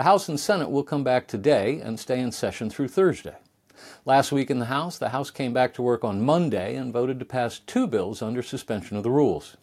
The 0.00 0.04
House 0.04 0.30
and 0.30 0.40
Senate 0.40 0.70
will 0.70 0.82
come 0.82 1.04
back 1.04 1.26
today 1.26 1.78
and 1.78 2.00
stay 2.00 2.20
in 2.20 2.32
session 2.32 2.70
through 2.70 2.88
Thursday. 2.88 3.36
Last 4.06 4.32
week 4.32 4.50
in 4.50 4.58
the 4.58 4.64
House, 4.64 4.96
the 4.96 5.10
House 5.10 5.30
came 5.30 5.52
back 5.52 5.74
to 5.74 5.82
work 5.82 6.04
on 6.04 6.24
Monday 6.24 6.74
and 6.74 6.90
voted 6.90 7.18
to 7.18 7.26
pass 7.26 7.58
two 7.58 7.86
bills 7.86 8.22
under 8.22 8.42
suspension 8.42 8.96
of 8.96 9.02
the 9.02 9.10
rules. 9.10 9.58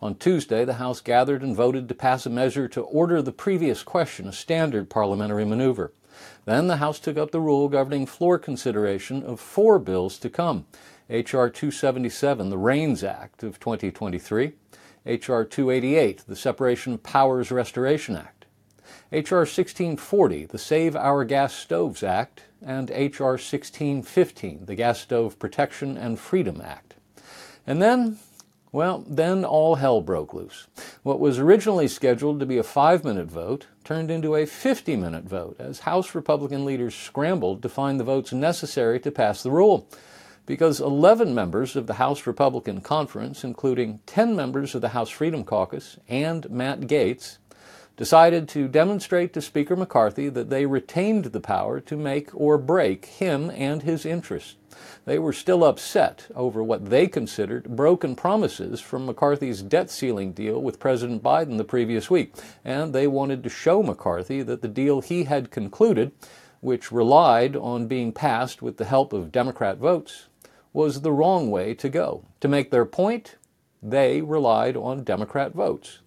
On 0.00 0.14
Tuesday, 0.14 0.64
the 0.64 0.80
House 0.80 1.02
gathered 1.02 1.42
and 1.42 1.54
voted 1.54 1.90
to 1.90 1.94
pass 1.94 2.24
a 2.24 2.30
measure 2.30 2.68
to 2.68 2.80
order 2.80 3.20
the 3.20 3.32
previous 3.32 3.82
question, 3.82 4.26
a 4.26 4.32
standard 4.32 4.88
parliamentary 4.88 5.44
maneuver. 5.44 5.92
Then 6.46 6.66
the 6.66 6.78
House 6.78 6.98
took 6.98 7.18
up 7.18 7.30
the 7.30 7.42
rule 7.42 7.68
governing 7.68 8.06
floor 8.06 8.38
consideration 8.38 9.22
of 9.22 9.40
four 9.40 9.78
bills 9.78 10.16
to 10.20 10.30
come 10.30 10.64
H.R. 11.10 11.50
277, 11.50 12.48
the 12.48 12.56
REINS 12.56 13.04
Act 13.04 13.42
of 13.42 13.60
2023, 13.60 14.54
H.R. 15.04 15.44
288, 15.44 16.24
the 16.26 16.34
Separation 16.34 16.94
of 16.94 17.02
Powers 17.02 17.50
Restoration 17.50 18.16
Act, 18.16 18.39
H.R. 19.12 19.40
1640, 19.40 20.46
the 20.46 20.58
Save 20.58 20.96
Our 20.96 21.24
Gas 21.24 21.54
Stoves 21.54 22.02
Act, 22.02 22.44
and 22.64 22.90
H.R. 22.90 23.32
1615, 23.32 24.66
the 24.66 24.74
Gas 24.74 25.00
Stove 25.00 25.38
Protection 25.38 25.96
and 25.96 26.18
Freedom 26.18 26.60
Act. 26.64 26.94
And 27.66 27.80
then 27.80 28.18
well, 28.72 29.04
then 29.08 29.44
all 29.44 29.76
hell 29.76 30.00
broke 30.00 30.32
loose. 30.32 30.68
What 31.02 31.18
was 31.18 31.40
originally 31.40 31.88
scheduled 31.88 32.38
to 32.38 32.46
be 32.46 32.56
a 32.56 32.62
five 32.62 33.02
minute 33.04 33.26
vote 33.26 33.66
turned 33.82 34.12
into 34.12 34.36
a 34.36 34.46
50 34.46 34.94
minute 34.94 35.24
vote 35.24 35.56
as 35.58 35.80
House 35.80 36.14
Republican 36.14 36.64
leaders 36.64 36.94
scrambled 36.94 37.62
to 37.62 37.68
find 37.68 37.98
the 37.98 38.04
votes 38.04 38.32
necessary 38.32 39.00
to 39.00 39.10
pass 39.10 39.42
the 39.42 39.50
rule. 39.50 39.88
Because 40.46 40.80
11 40.80 41.34
members 41.34 41.74
of 41.74 41.86
the 41.86 41.94
House 41.94 42.26
Republican 42.26 42.80
Conference, 42.80 43.42
including 43.42 44.00
10 44.06 44.36
members 44.36 44.74
of 44.74 44.80
the 44.80 44.90
House 44.90 45.10
Freedom 45.10 45.44
Caucus 45.44 45.98
and 46.08 46.48
Matt 46.48 46.82
Gaetz, 46.82 47.38
decided 48.00 48.48
to 48.48 48.66
demonstrate 48.66 49.34
to 49.34 49.42
Speaker 49.42 49.76
McCarthy 49.76 50.30
that 50.30 50.48
they 50.48 50.64
retained 50.64 51.26
the 51.26 51.38
power 51.38 51.80
to 51.80 51.98
make 51.98 52.30
or 52.34 52.56
break 52.56 53.04
him 53.04 53.50
and 53.50 53.82
his 53.82 54.06
interests. 54.06 54.56
They 55.04 55.18
were 55.18 55.34
still 55.34 55.62
upset 55.62 56.26
over 56.34 56.64
what 56.64 56.88
they 56.88 57.06
considered 57.06 57.76
broken 57.76 58.16
promises 58.16 58.80
from 58.80 59.04
McCarthy's 59.04 59.60
debt 59.60 59.90
ceiling 59.90 60.32
deal 60.32 60.62
with 60.62 60.80
President 60.80 61.22
Biden 61.22 61.58
the 61.58 61.62
previous 61.64 62.08
week, 62.08 62.32
and 62.64 62.94
they 62.94 63.06
wanted 63.06 63.42
to 63.42 63.50
show 63.50 63.82
McCarthy 63.82 64.40
that 64.44 64.62
the 64.62 64.68
deal 64.68 65.02
he 65.02 65.24
had 65.24 65.50
concluded, 65.50 66.10
which 66.62 66.90
relied 66.90 67.54
on 67.54 67.86
being 67.86 68.12
passed 68.12 68.62
with 68.62 68.78
the 68.78 68.86
help 68.86 69.12
of 69.12 69.30
Democrat 69.30 69.76
votes, 69.76 70.28
was 70.72 71.02
the 71.02 71.12
wrong 71.12 71.50
way 71.50 71.74
to 71.74 71.90
go. 71.90 72.24
To 72.40 72.48
make 72.48 72.70
their 72.70 72.86
point, 72.86 73.36
they 73.82 74.22
relied 74.22 74.74
on 74.74 75.04
Democrat 75.04 75.52
votes. 75.52 75.98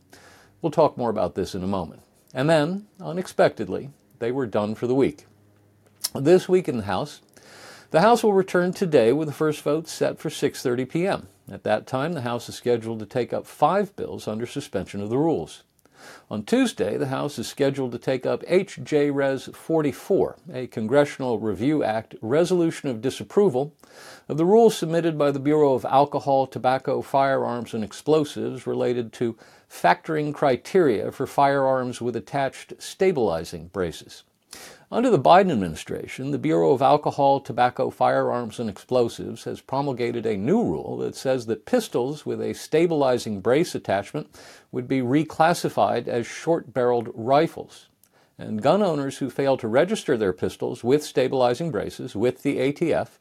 We'll 0.63 0.71
talk 0.71 0.97
more 0.97 1.09
about 1.09 1.35
this 1.35 1.53
in 1.53 1.61
a 1.61 1.67
moment. 1.67 2.03
And 2.33 2.49
then, 2.49 2.87
unexpectedly, 3.01 3.89
they 4.19 4.31
were 4.31 4.47
done 4.47 4.75
for 4.75 4.87
the 4.87 4.95
week. 4.95 5.25
This 6.15 6.47
week 6.47 6.69
in 6.69 6.77
the 6.77 6.83
House, 6.83 7.19
the 7.91 7.99
House 7.99 8.23
will 8.23 8.31
return 8.31 8.71
today 8.71 9.11
with 9.11 9.27
the 9.27 9.33
first 9.33 9.61
vote 9.61 9.89
set 9.89 10.19
for 10.19 10.29
6:30 10.29 10.87
p.m. 10.87 11.27
At 11.51 11.63
that 11.63 11.85
time, 11.85 12.13
the 12.13 12.21
House 12.21 12.47
is 12.47 12.55
scheduled 12.55 12.99
to 12.99 13.05
take 13.05 13.33
up 13.33 13.45
5 13.45 13.93
bills 13.97 14.25
under 14.25 14.45
suspension 14.45 15.01
of 15.01 15.09
the 15.09 15.17
rules. 15.17 15.63
On 16.29 16.43
Tuesday, 16.43 16.97
the 16.97 17.07
House 17.07 17.37
is 17.37 17.47
scheduled 17.47 17.91
to 17.91 17.97
take 17.97 18.25
up 18.25 18.43
H.J. 18.47 19.11
Res 19.11 19.49
44, 19.53 20.37
a 20.53 20.67
Congressional 20.67 21.39
Review 21.39 21.83
Act 21.83 22.15
resolution 22.21 22.89
of 22.89 23.01
disapproval 23.01 23.73
of 24.27 24.37
the 24.37 24.45
rules 24.45 24.77
submitted 24.77 25.17
by 25.17 25.31
the 25.31 25.39
Bureau 25.39 25.73
of 25.73 25.85
Alcohol, 25.85 26.47
Tobacco, 26.47 27.01
Firearms, 27.01 27.73
and 27.73 27.83
Explosives 27.83 28.67
related 28.67 29.13
to 29.13 29.37
factoring 29.73 30.33
criteria 30.33 31.11
for 31.11 31.25
firearms 31.25 31.99
with 31.99 32.15
attached 32.15 32.73
stabilizing 32.77 33.67
braces. 33.69 34.23
Under 34.91 35.09
the 35.09 35.17
Biden 35.17 35.51
administration, 35.51 36.29
the 36.29 36.37
Bureau 36.37 36.73
of 36.73 36.83
Alcohol, 36.83 37.39
Tobacco, 37.39 37.89
Firearms, 37.89 38.59
and 38.59 38.69
Explosives 38.69 39.45
has 39.45 39.61
promulgated 39.61 40.27
a 40.27 40.37
new 40.37 40.63
rule 40.63 40.97
that 40.97 41.15
says 41.15 41.47
that 41.47 41.65
pistols 41.65 42.23
with 42.23 42.39
a 42.39 42.53
stabilizing 42.53 43.41
brace 43.41 43.73
attachment 43.73 44.27
would 44.71 44.87
be 44.87 45.01
reclassified 45.01 46.07
as 46.07 46.27
short 46.27 46.71
barreled 46.71 47.09
rifles. 47.15 47.87
And 48.37 48.61
gun 48.61 48.83
owners 48.83 49.17
who 49.17 49.31
fail 49.31 49.57
to 49.57 49.67
register 49.67 50.15
their 50.15 50.33
pistols 50.33 50.83
with 50.83 51.03
stabilizing 51.03 51.71
braces 51.71 52.15
with 52.15 52.43
the 52.43 52.57
ATF 52.57 53.17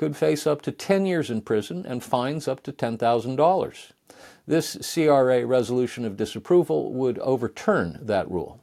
could 0.00 0.16
face 0.16 0.46
up 0.46 0.62
to 0.62 0.72
10 0.72 1.04
years 1.04 1.28
in 1.28 1.42
prison 1.42 1.84
and 1.86 2.02
fines 2.02 2.48
up 2.48 2.62
to 2.62 2.72
$10,000. 2.72 3.92
This 4.46 4.94
CRA 4.94 5.44
resolution 5.44 6.06
of 6.06 6.16
disapproval 6.16 6.94
would 6.94 7.18
overturn 7.18 7.98
that 8.00 8.30
rule. 8.30 8.62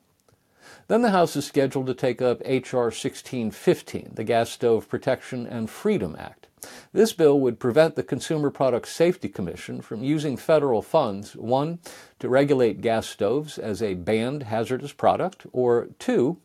Then 0.87 1.03
the 1.03 1.11
House 1.11 1.35
is 1.35 1.45
scheduled 1.45 1.85
to 1.85 1.93
take 1.93 2.23
up 2.23 2.41
H.R. 2.43 2.85
1615, 2.85 4.13
the 4.15 4.23
Gas 4.23 4.49
Stove 4.49 4.89
Protection 4.89 5.45
and 5.45 5.69
Freedom 5.69 6.15
Act. 6.17 6.47
This 6.91 7.13
bill 7.13 7.39
would 7.39 7.59
prevent 7.59 7.95
the 7.95 8.01
Consumer 8.01 8.49
Product 8.49 8.87
Safety 8.87 9.29
Commission 9.29 9.81
from 9.81 10.03
using 10.03 10.37
federal 10.37 10.81
funds, 10.81 11.35
one, 11.35 11.77
to 12.17 12.29
regulate 12.29 12.81
gas 12.81 13.05
stoves 13.05 13.59
as 13.59 13.83
a 13.83 13.93
banned 13.93 14.41
hazardous 14.41 14.91
product, 14.91 15.45
or 15.53 15.89
two, 15.99 16.37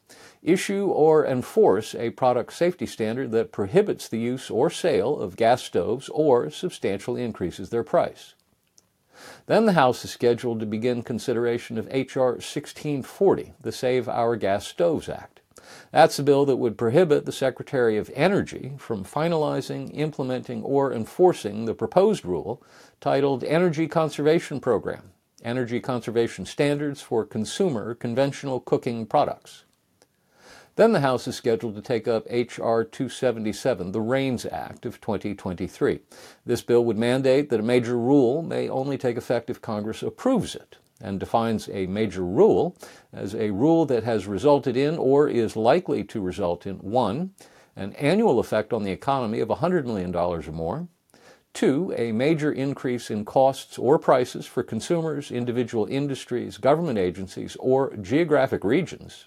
issue 0.42 0.86
or 0.86 1.24
enforce 1.24 1.94
a 1.94 2.10
product 2.10 2.52
safety 2.52 2.86
standard 2.86 3.30
that 3.30 3.52
prohibits 3.52 4.08
the 4.08 4.18
use 4.18 4.50
or 4.50 4.68
sale 4.70 5.18
of 5.18 5.36
gas 5.36 5.62
stoves 5.62 6.08
or 6.08 6.50
substantially 6.50 7.22
increases 7.22 7.70
their 7.70 7.84
price. 7.84 8.34
Then 9.46 9.66
the 9.66 9.74
House 9.74 10.04
is 10.04 10.10
scheduled 10.10 10.60
to 10.60 10.66
begin 10.66 11.02
consideration 11.02 11.78
of 11.78 11.88
H.R. 11.90 12.32
1640, 12.32 13.52
the 13.60 13.72
Save 13.72 14.08
Our 14.08 14.36
Gas 14.36 14.66
Stoves 14.66 15.08
Act. 15.08 15.40
That's 15.92 16.18
a 16.18 16.24
bill 16.24 16.44
that 16.46 16.56
would 16.56 16.76
prohibit 16.76 17.24
the 17.24 17.32
Secretary 17.32 17.96
of 17.96 18.10
Energy 18.14 18.72
from 18.78 19.04
finalizing, 19.04 19.90
implementing, 19.96 20.62
or 20.62 20.92
enforcing 20.92 21.64
the 21.64 21.74
proposed 21.74 22.24
rule 22.24 22.62
titled 23.00 23.44
Energy 23.44 23.86
Conservation 23.86 24.60
Program 24.60 25.12
Energy 25.44 25.80
Conservation 25.80 26.46
Standards 26.46 27.00
for 27.02 27.24
Consumer 27.24 27.94
Conventional 27.94 28.60
Cooking 28.60 29.06
Products. 29.06 29.64
Then 30.74 30.92
the 30.92 31.00
House 31.00 31.28
is 31.28 31.36
scheduled 31.36 31.74
to 31.74 31.82
take 31.82 32.08
up 32.08 32.26
H.R. 32.30 32.82
277, 32.84 33.92
the 33.92 34.00
REINS 34.00 34.46
Act 34.46 34.86
of 34.86 35.02
2023. 35.02 36.00
This 36.46 36.62
bill 36.62 36.82
would 36.86 36.96
mandate 36.96 37.50
that 37.50 37.60
a 37.60 37.62
major 37.62 37.98
rule 37.98 38.40
may 38.40 38.70
only 38.70 38.96
take 38.96 39.18
effect 39.18 39.50
if 39.50 39.60
Congress 39.60 40.02
approves 40.02 40.54
it 40.54 40.78
and 40.98 41.20
defines 41.20 41.68
a 41.68 41.86
major 41.88 42.24
rule 42.24 42.74
as 43.12 43.34
a 43.34 43.50
rule 43.50 43.84
that 43.84 44.04
has 44.04 44.26
resulted 44.26 44.74
in 44.74 44.96
or 44.96 45.28
is 45.28 45.56
likely 45.56 46.04
to 46.04 46.22
result 46.22 46.66
in 46.66 46.76
1. 46.76 47.32
An 47.76 47.92
annual 47.94 48.40
effect 48.40 48.72
on 48.72 48.82
the 48.82 48.92
economy 48.92 49.40
of 49.40 49.48
$100 49.48 49.84
million 49.84 50.14
or 50.14 50.40
more. 50.52 50.88
Two, 51.52 51.92
a 51.98 52.12
major 52.12 52.50
increase 52.50 53.10
in 53.10 53.26
costs 53.26 53.76
or 53.76 53.98
prices 53.98 54.46
for 54.46 54.62
consumers, 54.62 55.30
individual 55.30 55.84
industries, 55.84 56.56
government 56.56 56.98
agencies, 56.98 57.58
or 57.60 57.94
geographic 57.96 58.64
regions 58.64 59.26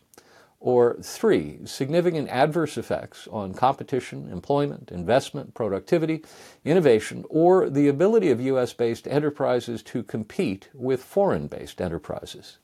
or 0.65 0.97
three, 0.99 1.59
significant 1.63 2.27
adverse 2.27 2.75
effects 2.75 3.27
on 3.31 3.53
competition, 3.53 4.27
employment, 4.31 4.89
investment, 4.91 5.53
productivity, 5.53 6.23
innovation, 6.65 7.23
or 7.29 7.69
the 7.69 7.87
ability 7.87 8.31
of 8.31 8.41
U.S. 8.41 8.73
based 8.73 9.07
enterprises 9.07 9.83
to 9.83 10.01
compete 10.01 10.69
with 10.73 11.03
foreign 11.03 11.45
based 11.45 11.79
enterprises. 11.79 12.57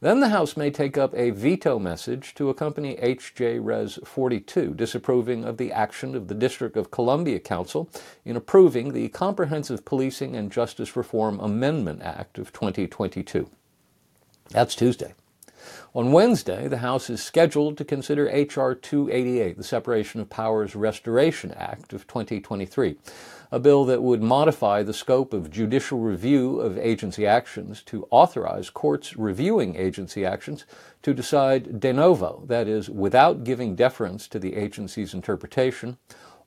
Then 0.00 0.18
the 0.18 0.30
House 0.30 0.56
may 0.56 0.72
take 0.72 0.98
up 0.98 1.14
a 1.14 1.30
veto 1.30 1.78
message 1.78 2.34
to 2.34 2.50
accompany 2.50 2.98
H.J. 2.98 3.60
Res 3.60 4.00
42, 4.04 4.74
disapproving 4.74 5.44
of 5.44 5.56
the 5.56 5.70
action 5.70 6.16
of 6.16 6.26
the 6.26 6.34
District 6.34 6.76
of 6.76 6.90
Columbia 6.90 7.38
Council 7.38 7.88
in 8.24 8.34
approving 8.34 8.92
the 8.92 9.08
Comprehensive 9.10 9.84
Policing 9.84 10.34
and 10.34 10.50
Justice 10.50 10.96
Reform 10.96 11.38
Amendment 11.38 12.02
Act 12.02 12.38
of 12.38 12.52
2022. 12.52 13.48
That's 14.50 14.74
Tuesday. 14.74 15.14
On 15.94 16.12
Wednesday, 16.12 16.68
the 16.68 16.78
House 16.78 17.10
is 17.10 17.22
scheduled 17.22 17.76
to 17.78 17.84
consider 17.84 18.28
H.R. 18.28 18.74
288, 18.74 19.56
the 19.56 19.64
Separation 19.64 20.20
of 20.20 20.30
Powers 20.30 20.76
Restoration 20.76 21.52
Act 21.52 21.92
of 21.92 22.06
2023, 22.06 22.96
a 23.50 23.58
bill 23.58 23.84
that 23.84 24.02
would 24.02 24.22
modify 24.22 24.82
the 24.82 24.92
scope 24.92 25.32
of 25.32 25.50
judicial 25.50 25.98
review 26.00 26.60
of 26.60 26.78
agency 26.78 27.26
actions 27.26 27.82
to 27.84 28.06
authorize 28.10 28.70
courts 28.70 29.16
reviewing 29.16 29.76
agency 29.76 30.24
actions 30.24 30.66
to 31.02 31.14
decide 31.14 31.80
de 31.80 31.92
novo, 31.92 32.44
that 32.46 32.68
is, 32.68 32.90
without 32.90 33.44
giving 33.44 33.74
deference 33.74 34.28
to 34.28 34.38
the 34.38 34.54
agency's 34.54 35.14
interpretation, 35.14 35.96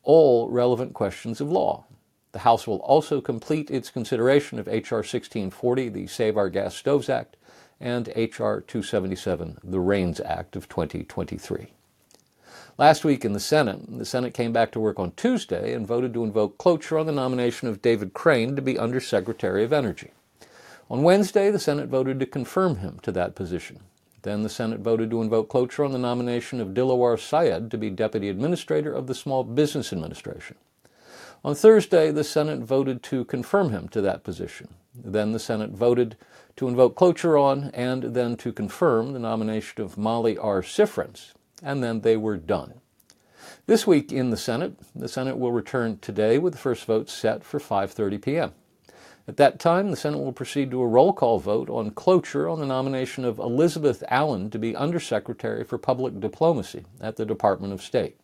all 0.04 0.50
relevant 0.50 0.94
questions 0.94 1.42
of 1.42 1.51
law. 1.51 1.86
The 2.31 2.40
House 2.40 2.66
will 2.66 2.78
also 2.78 3.19
complete 3.19 3.69
its 3.69 3.90
consideration 3.90 4.57
of 4.57 4.68
H.R. 4.68 5.00
1640, 5.00 5.90
the 5.90 6.07
Save 6.07 6.38
Our 6.38 6.50
Gas 6.50 6.75
Stoves 6.75 7.10
Act, 7.10 7.36
and 7.81 8.12
H.R. 8.16 8.62
277, 8.62 9.57
the 9.63 9.80
REINS 9.80 10.22
Act 10.22 10.56
of 10.56 10.69
2023. 10.69 11.74
Last 12.78 13.04
week 13.04 13.25
in 13.25 13.33
the 13.33 13.39
Senate, 13.39 13.81
the 13.98 14.06
Senate 14.06 14.33
came 14.33 14.54
back 14.54 14.72
to 14.72 14.80
work 14.80 15.00
on 15.00 15.12
Tuesday 15.12 15.74
and 15.74 15.86
voted 15.86 16.13
to 16.13 16.24
invoke 16.24 16.57
cloture 16.57 16.98
on 16.98 17.07
the 17.07 17.12
nomination 17.12 17.68
of 17.68 17.81
David 17.81 18.13
Crane 18.13 18.56
to 18.56 18.62
be 18.62 18.78
Undersecretary 18.80 19.63
of 19.63 19.74
Energy. 19.74 20.12
On 20.89 21.04
Wednesday, 21.04 21.51
the 21.51 21.60
Senate 21.60 21.89
voted 21.89 22.19
to 22.19 22.25
confirm 22.25 22.78
him 22.78 23.00
to 23.01 23.12
that 23.12 23.36
position. 23.36 23.80
Then 24.22 24.44
the 24.44 24.50
Senate 24.50 24.80
voted 24.81 25.10
to 25.10 25.22
invoke 25.22 25.50
cloture 25.50 25.83
on 25.83 25.92
the 25.92 25.98
nomination 25.98 26.62
of 26.62 26.69
Dilawar 26.69 27.19
Syed 27.19 27.72
to 27.72 27.78
be 27.78 27.89
Deputy 27.89 28.30
Administrator 28.30 28.94
of 28.94 29.07
the 29.07 29.16
Small 29.16 29.44
Business 29.44 29.92
Administration. 29.92 30.57
On 31.44 31.56
Thursday, 31.56 32.12
the 32.12 32.24
Senate 32.24 32.60
voted 32.60 33.01
to 33.04 33.25
confirm 33.25 33.72
him 33.72 33.88
to 33.89 34.01
that 34.01 34.24
position. 34.24 34.75
Then 34.94 35.31
the 35.31 35.39
Senate 35.39 35.72
voted 35.72 36.16
to 36.57 36.68
invoke 36.68 36.95
cloture 36.95 37.38
on 37.38 37.71
and 37.74 38.15
then 38.15 38.36
to 38.38 38.51
confirm 38.51 39.13
the 39.13 39.19
nomination 39.19 39.83
of 39.83 39.98
Molly 39.98 40.38
R. 40.38 40.62
Silfen, 40.62 41.33
and 41.62 41.83
then 41.83 42.01
they 42.01 42.18
were 42.18 42.38
done. 42.38 42.81
This 43.65 43.86
week 43.88 44.12
in 44.12 44.30
the 44.30 44.38
Senate, 44.38 44.74
the 44.95 45.07
Senate 45.07 45.38
will 45.38 45.51
return 45.51 46.00
today 46.00 46.38
with 46.38 46.53
the 46.53 46.59
first 46.59 46.86
vote 46.86 47.09
set 47.09 47.44
for 47.44 47.59
5:30 47.59 48.21
p.m. 48.21 48.53
At 49.27 49.38
that 49.38 49.59
time, 49.59 49.92
the 49.92 49.98
Senate 49.98 50.19
will 50.19 50.33
proceed 50.33 50.71
to 50.71 50.81
a 50.81 50.88
roll 50.88 51.13
call 51.13 51.39
vote 51.39 51.69
on 51.69 51.92
cloture 51.92 52.50
on 52.50 52.59
the 52.59 52.65
nomination 52.65 53.24
of 53.24 53.39
Elizabeth 53.39 54.04
Allen 54.09 54.50
to 54.50 54.59
be 54.59 54.75
Undersecretary 54.75 55.63
for 55.63 55.77
Public 55.77 56.19
Diplomacy 56.19 56.86
at 57.00 57.15
the 57.18 57.25
Department 57.25 57.71
of 57.71 57.81
State. 57.81 58.18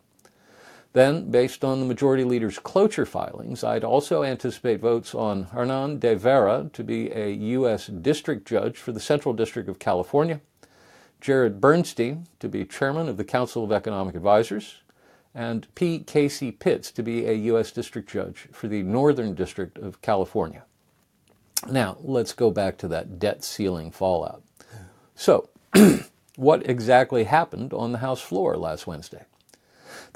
Then, 0.94 1.30
based 1.30 1.63
on 1.63 1.80
the 1.80 1.86
Majority 1.86 2.24
Leader's 2.24 2.60
cloture 2.60 3.06
filings, 3.06 3.63
I'd 3.63 3.84
also 3.84 4.24
anticipate 4.24 4.80
votes 4.80 5.13
on 5.13 5.44
Hernan 5.44 6.00
D. 6.00 6.16
Vera 6.16 6.69
to 6.74 6.84
be 6.84 7.12
a 7.12 7.30
U.S. 7.31 7.88
District 7.88 8.48
Judge 8.48 8.78
for 8.78 8.92
the 8.92 9.00
Central 9.00 9.34
District 9.34 9.69
of 9.69 9.80
California, 9.80 10.42
Jared 11.22 11.60
Bernstein 11.62 12.28
to 12.39 12.48
be 12.48 12.66
Chairman 12.66 13.07
of 13.10 13.18
the 13.18 13.24
Council 13.24 13.63
of 13.63 13.72
Economic 13.72 14.16
Advisors, 14.16 14.81
and 15.36 15.68
P. 15.75 16.00
Casey 16.00 16.51
Pitts 16.51 16.92
to 16.92 17.04
be 17.04 17.28
a 17.28 17.33
U.S. 17.33 17.72
District 17.72 18.10
Judge 18.10 18.48
for 18.51 18.68
the 18.68 18.81
Northern 18.81 19.36
District 19.36 19.78
of 19.78 20.01
California. 20.01 20.63
Now, 21.69 21.98
let's 22.01 22.33
go 22.33 22.50
back 22.50 22.78
to 22.80 22.88
that 22.88 23.19
debt 23.19 23.44
ceiling 23.44 23.92
fallout. 23.92 24.42
So, 25.16 25.50
what 26.36 26.68
exactly 26.68 27.25
happened 27.25 27.74
on 27.74 27.92
the 27.92 27.98
House 28.00 28.22
floor 28.22 28.57
last 28.57 28.88
Wednesday? 28.88 29.25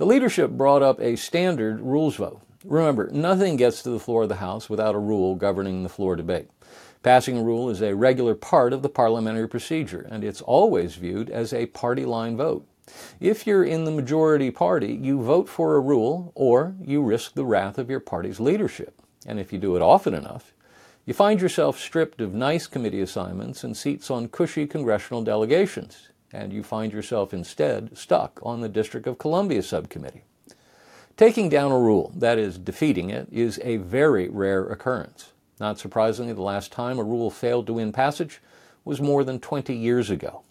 The 0.02 0.08
leadership 0.08 0.50
brought 0.50 0.82
up 0.82 1.00
a 1.00 1.16
standard 1.16 1.80
rules 1.80 2.16
vote. 2.16 2.42
Remember, 2.66 3.12
nothing 3.12 3.56
gets 3.56 3.84
to 3.84 3.92
the 3.92 4.00
floor 4.00 4.24
of 4.24 4.30
the 4.30 4.38
House 4.38 4.68
without 4.68 4.96
a 4.96 4.98
rule 4.98 5.36
governing 5.36 5.84
the 5.84 5.90
floor 5.90 6.16
debate. 6.16 6.50
Passing 7.04 7.38
a 7.38 7.44
rule 7.44 7.70
is 7.70 7.84
a 7.84 7.94
regular 7.96 8.34
part 8.34 8.74
of 8.74 8.82
the 8.82 8.90
parliamentary 8.90 9.48
procedure, 9.48 10.08
and 10.10 10.24
it's 10.24 10.42
always 10.42 10.96
viewed 10.96 11.30
as 11.30 11.54
a 11.54 11.68
party 11.68 12.04
line 12.04 12.36
vote. 12.36 12.66
If 13.20 13.46
you're 13.46 13.64
in 13.64 13.84
the 13.84 13.92
majority 13.92 14.50
party, 14.50 14.92
you 14.92 15.22
vote 15.22 15.48
for 15.48 15.76
a 15.76 15.80
rule 15.80 16.32
or 16.34 16.74
you 16.84 17.04
risk 17.04 17.36
the 17.36 17.46
wrath 17.46 17.78
of 17.78 17.92
your 17.92 18.00
party's 18.00 18.40
leadership. 18.40 19.00
And 19.28 19.40
if 19.40 19.54
you 19.54 19.60
do 19.60 19.76
it 19.76 19.84
often 19.84 20.16
enough, 20.16 20.52
you 21.06 21.14
find 21.14 21.40
yourself 21.40 21.78
stripped 21.78 22.22
of 22.22 22.34
nice 22.34 22.66
committee 22.66 23.02
assignments 23.02 23.64
and 23.64 23.78
seats 23.78 24.10
on 24.10 24.30
cushy 24.30 24.66
congressional 24.66 25.24
delegations, 25.24 26.10
and 26.34 26.54
you 26.54 26.64
find 26.64 26.94
yourself 26.94 27.34
instead 27.34 27.98
stuck 27.98 28.40
on 28.44 28.62
the 28.62 28.70
District 28.70 29.08
of 29.08 29.18
Columbia 29.18 29.62
subcommittee. 29.62 30.24
Taking 31.18 31.50
down 31.50 31.72
a 31.72 31.80
rule, 31.80 32.12
that 32.16 32.38
is, 32.38 32.58
defeating 32.58 33.10
it, 33.10 33.28
is 33.32 33.60
a 33.64 33.78
very 33.78 34.30
rare 34.30 34.64
occurrence. 34.66 35.32
Not 35.60 35.78
surprisingly, 35.78 36.34
the 36.34 36.42
last 36.42 36.72
time 36.72 36.98
a 36.98 37.04
rule 37.04 37.30
failed 37.30 37.68
to 37.68 37.74
win 37.74 37.92
passage 37.92 38.42
was 38.84 39.00
more 39.00 39.24
than 39.24 39.40
20 39.40 39.76
years 39.76 40.10
ago. 40.10 40.42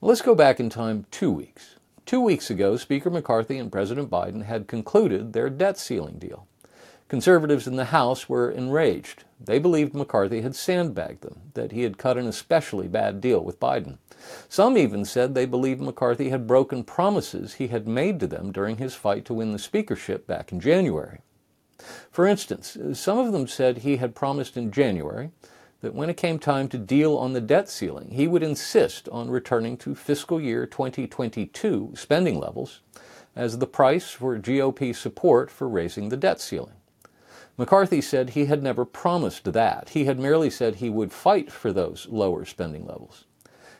Let's 0.00 0.22
go 0.22 0.34
back 0.34 0.60
in 0.60 0.70
time 0.70 1.06
two 1.10 1.32
weeks. 1.32 1.76
Two 2.06 2.20
weeks 2.20 2.50
ago, 2.50 2.76
Speaker 2.76 3.10
McCarthy 3.10 3.58
and 3.58 3.72
President 3.72 4.10
Biden 4.10 4.44
had 4.44 4.68
concluded 4.68 5.32
their 5.32 5.48
debt 5.48 5.78
ceiling 5.78 6.18
deal. 6.18 6.46
Conservatives 7.14 7.68
in 7.68 7.76
the 7.76 7.84
House 7.84 8.28
were 8.28 8.50
enraged. 8.50 9.22
They 9.38 9.60
believed 9.60 9.94
McCarthy 9.94 10.40
had 10.40 10.56
sandbagged 10.56 11.20
them, 11.20 11.42
that 11.54 11.70
he 11.70 11.82
had 11.82 11.96
cut 11.96 12.18
an 12.18 12.26
especially 12.26 12.88
bad 12.88 13.20
deal 13.20 13.38
with 13.38 13.60
Biden. 13.60 13.98
Some 14.48 14.76
even 14.76 15.04
said 15.04 15.32
they 15.32 15.46
believed 15.46 15.80
McCarthy 15.80 16.30
had 16.30 16.48
broken 16.48 16.82
promises 16.82 17.54
he 17.54 17.68
had 17.68 17.86
made 17.86 18.18
to 18.18 18.26
them 18.26 18.50
during 18.50 18.78
his 18.78 18.96
fight 18.96 19.24
to 19.26 19.34
win 19.34 19.52
the 19.52 19.60
speakership 19.60 20.26
back 20.26 20.50
in 20.50 20.58
January. 20.58 21.20
For 22.10 22.26
instance, 22.26 22.76
some 22.94 23.18
of 23.18 23.30
them 23.30 23.46
said 23.46 23.78
he 23.78 23.98
had 23.98 24.16
promised 24.16 24.56
in 24.56 24.72
January 24.72 25.30
that 25.82 25.94
when 25.94 26.10
it 26.10 26.16
came 26.16 26.40
time 26.40 26.66
to 26.70 26.78
deal 26.78 27.16
on 27.16 27.32
the 27.32 27.40
debt 27.40 27.68
ceiling, 27.68 28.10
he 28.10 28.26
would 28.26 28.42
insist 28.42 29.08
on 29.10 29.30
returning 29.30 29.76
to 29.76 29.94
fiscal 29.94 30.40
year 30.40 30.66
2022 30.66 31.92
spending 31.94 32.40
levels 32.40 32.80
as 33.36 33.58
the 33.58 33.68
price 33.68 34.10
for 34.10 34.36
GOP 34.36 34.92
support 34.92 35.48
for 35.48 35.68
raising 35.68 36.08
the 36.08 36.16
debt 36.16 36.40
ceiling. 36.40 36.74
McCarthy 37.56 38.00
said 38.00 38.30
he 38.30 38.46
had 38.46 38.62
never 38.62 38.84
promised 38.84 39.52
that. 39.52 39.90
He 39.90 40.06
had 40.06 40.18
merely 40.18 40.50
said 40.50 40.76
he 40.76 40.90
would 40.90 41.12
fight 41.12 41.52
for 41.52 41.72
those 41.72 42.08
lower 42.10 42.44
spending 42.44 42.84
levels. 42.84 43.26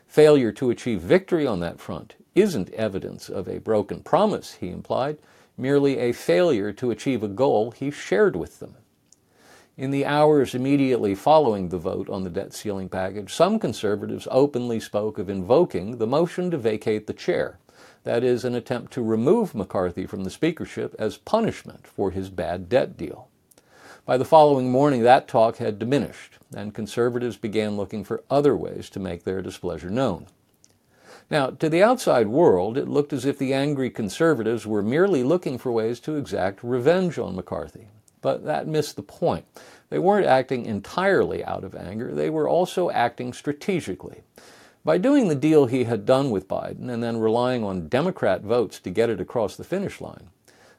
Failure 0.07 0.53
to 0.53 0.71
achieve 0.71 1.01
victory 1.01 1.45
on 1.45 1.59
that 1.59 1.81
front 1.81 2.15
isn't 2.37 2.71
evidence 2.71 3.29
of 3.29 3.49
a 3.49 3.59
broken 3.59 4.01
promise, 4.01 4.55
he 4.55 4.69
implied, 4.69 5.19
merely 5.57 5.99
a 5.99 6.13
failure 6.13 6.73
to 6.73 6.93
achieve 6.93 7.25
a 7.25 7.29
goal 7.29 7.73
he 7.73 7.91
shared 7.91 8.37
with 8.37 8.61
them. 8.61 8.77
In 9.77 9.91
the 9.91 10.07
hours 10.07 10.55
immediately 10.55 11.17
following 11.17 11.69
the 11.69 11.79
vote 11.79 12.09
on 12.09 12.23
the 12.23 12.31
debt 12.31 12.55
ceiling 12.55 12.89
package, 12.89 13.35
some 13.35 13.59
conservatives 13.59 14.29
openly 14.31 14.79
spoke 14.79 15.19
of 15.19 15.29
invoking 15.29 15.99
the 15.99 16.07
motion 16.07 16.49
to 16.53 16.59
vacate 16.59 17.09
the 17.09 17.13
chair. 17.13 17.59
That 18.05 18.23
is, 18.23 18.45
an 18.45 18.55
attempt 18.55 18.93
to 18.93 19.03
remove 19.03 19.53
McCarthy 19.53 20.07
from 20.07 20.23
the 20.23 20.31
speakership 20.31 20.95
as 20.97 21.17
punishment 21.17 21.89
for 21.89 22.13
his 22.13 22.31
bad 22.31 22.69
debt 22.69 22.97
deal. 22.97 23.31
By 24.07 24.19
the 24.19 24.27
following 24.27 24.71
morning, 24.71 25.03
that 25.03 25.27
talk 25.27 25.57
had 25.57 25.79
diminished, 25.79 26.35
and 26.55 26.75
conservatives 26.75 27.39
began 27.39 27.79
looking 27.79 28.05
for 28.05 28.23
other 28.29 28.55
ways 28.55 28.91
to 28.91 29.01
make 29.01 29.25
their 29.25 29.41
displeasure 29.41 29.89
known. 29.89 30.27
Now, 31.31 31.49
to 31.49 31.71
the 31.71 31.83
outside 31.83 32.27
world, 32.27 32.77
it 32.77 32.87
looked 32.87 33.15
as 33.15 33.25
if 33.25 33.39
the 33.39 33.55
angry 33.55 33.89
conservatives 33.89 34.67
were 34.67 34.83
merely 34.83 35.23
looking 35.23 35.57
for 35.57 35.73
ways 35.73 36.01
to 36.01 36.17
exact 36.17 36.63
revenge 36.63 37.19
on 37.19 37.35
McCarthy. 37.35 37.89
But 38.21 38.45
that 38.45 38.69
missed 38.69 38.97
the 38.97 39.03
point. 39.03 39.47
They 39.89 39.99
weren't 39.99 40.27
acting 40.27 40.67
entirely 40.67 41.43
out 41.43 41.65
of 41.65 41.75
anger, 41.75 42.15
they 42.15 42.29
were 42.29 42.49
also 42.49 42.91
acting 42.91 43.33
strategically. 43.33 44.21
By 44.85 44.99
doing 44.99 45.29
the 45.29 45.35
deal 45.35 45.65
he 45.65 45.85
had 45.85 46.05
done 46.05 46.31
with 46.31 46.47
Biden 46.47 46.91
and 46.91 47.03
then 47.03 47.17
relying 47.17 47.65
on 47.65 47.89
Democrat 47.89 48.43
votes 48.43 48.81
to 48.81 48.91
get 48.91 49.09
it 49.09 49.19
across 49.19 49.57
the 49.57 49.65
finish 49.65 50.03
line, 50.03 50.29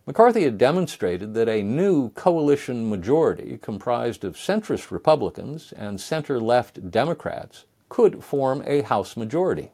McCarthy 0.08 0.44
had 0.44 0.60
demonstrated 0.60 1.34
that 1.34 1.50
a 1.50 1.64
new 1.64 2.10
coalition 2.12 2.88
majority 2.88 3.58
comprised 3.60 4.24
of 4.24 4.36
centrist 4.36 4.92
Republicans 4.92 5.74
and 5.76 6.00
center 6.00 6.40
left 6.40 6.92
Democrats 6.92 7.66
could 7.90 8.24
form 8.24 8.62
a 8.68 8.84
House 8.84 9.18
majority. 9.18 9.72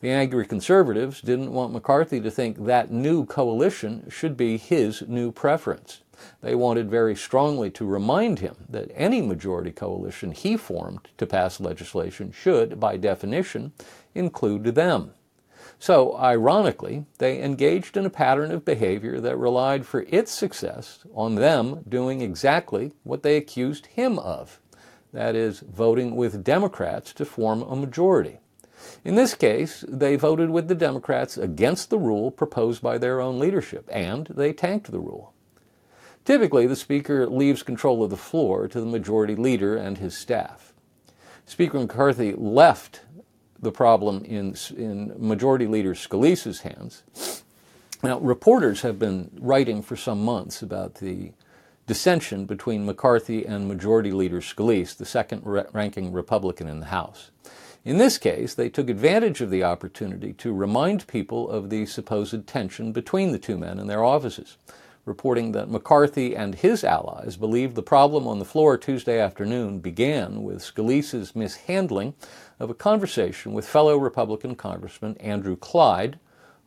The 0.00 0.10
angry 0.10 0.44
conservatives 0.44 1.20
didn't 1.20 1.52
want 1.52 1.72
McCarthy 1.72 2.20
to 2.20 2.32
think 2.32 2.66
that 2.66 2.90
new 2.90 3.24
coalition 3.26 4.08
should 4.10 4.36
be 4.36 4.56
his 4.56 5.02
new 5.06 5.30
preference. 5.30 6.00
They 6.42 6.56
wanted 6.56 6.90
very 6.90 7.14
strongly 7.14 7.70
to 7.70 7.86
remind 7.86 8.40
him 8.40 8.56
that 8.68 8.90
any 8.92 9.22
majority 9.22 9.70
coalition 9.70 10.32
he 10.32 10.56
formed 10.56 11.08
to 11.16 11.26
pass 11.26 11.60
legislation 11.60 12.32
should, 12.32 12.80
by 12.80 12.96
definition, 12.96 13.72
include 14.16 14.64
them. 14.74 15.12
So, 15.84 16.16
ironically, 16.16 17.04
they 17.18 17.42
engaged 17.42 17.98
in 17.98 18.06
a 18.06 18.08
pattern 18.24 18.50
of 18.52 18.64
behavior 18.64 19.20
that 19.20 19.36
relied 19.36 19.84
for 19.84 20.06
its 20.08 20.32
success 20.32 21.04
on 21.14 21.34
them 21.34 21.84
doing 21.86 22.22
exactly 22.22 22.94
what 23.02 23.22
they 23.22 23.36
accused 23.36 23.84
him 23.88 24.18
of 24.18 24.62
that 25.12 25.36
is, 25.36 25.60
voting 25.60 26.16
with 26.16 26.42
Democrats 26.42 27.12
to 27.12 27.26
form 27.26 27.60
a 27.60 27.76
majority. 27.76 28.38
In 29.04 29.14
this 29.14 29.34
case, 29.34 29.84
they 29.86 30.16
voted 30.16 30.48
with 30.48 30.68
the 30.68 30.74
Democrats 30.74 31.36
against 31.36 31.90
the 31.90 31.98
rule 31.98 32.30
proposed 32.30 32.80
by 32.80 32.96
their 32.96 33.20
own 33.20 33.38
leadership, 33.38 33.86
and 33.92 34.28
they 34.28 34.54
tanked 34.54 34.90
the 34.90 34.98
rule. 34.98 35.34
Typically, 36.24 36.66
the 36.66 36.76
Speaker 36.76 37.26
leaves 37.28 37.62
control 37.62 38.02
of 38.02 38.08
the 38.08 38.16
floor 38.16 38.68
to 38.68 38.80
the 38.80 38.86
Majority 38.86 39.36
Leader 39.36 39.76
and 39.76 39.98
his 39.98 40.16
staff. 40.16 40.72
Speaker 41.44 41.78
McCarthy 41.78 42.32
left 42.32 43.02
the 43.64 43.72
problem 43.72 44.24
in, 44.24 44.54
in 44.76 45.12
Majority 45.16 45.66
Leader 45.66 45.94
Scalise's 45.94 46.60
hands. 46.60 47.02
Now, 48.02 48.18
reporters 48.18 48.82
have 48.82 48.98
been 48.98 49.30
writing 49.40 49.82
for 49.82 49.96
some 49.96 50.24
months 50.24 50.62
about 50.62 50.96
the 50.96 51.32
dissension 51.86 52.44
between 52.44 52.86
McCarthy 52.86 53.44
and 53.44 53.66
Majority 53.66 54.12
Leader 54.12 54.40
Scalise, 54.40 54.96
the 54.96 55.04
second 55.04 55.42
ranking 55.44 56.12
Republican 56.12 56.68
in 56.68 56.80
the 56.80 56.86
House. 56.86 57.30
In 57.84 57.98
this 57.98 58.16
case, 58.16 58.54
they 58.54 58.70
took 58.70 58.88
advantage 58.88 59.42
of 59.42 59.50
the 59.50 59.64
opportunity 59.64 60.32
to 60.34 60.54
remind 60.54 61.06
people 61.06 61.50
of 61.50 61.68
the 61.68 61.84
supposed 61.84 62.46
tension 62.46 62.92
between 62.92 63.32
the 63.32 63.38
two 63.38 63.58
men 63.58 63.78
in 63.78 63.86
their 63.86 64.04
offices 64.04 64.56
reporting 65.04 65.52
that 65.52 65.70
McCarthy 65.70 66.34
and 66.34 66.54
his 66.54 66.82
allies 66.82 67.36
believed 67.36 67.74
the 67.74 67.82
problem 67.82 68.26
on 68.26 68.38
the 68.38 68.44
floor 68.44 68.78
Tuesday 68.78 69.20
afternoon 69.20 69.80
began 69.80 70.42
with 70.42 70.62
Scalise's 70.62 71.36
mishandling 71.36 72.14
of 72.58 72.70
a 72.70 72.74
conversation 72.74 73.52
with 73.52 73.68
fellow 73.68 73.96
Republican 73.96 74.54
Congressman 74.54 75.16
Andrew 75.18 75.56
Clyde 75.56 76.18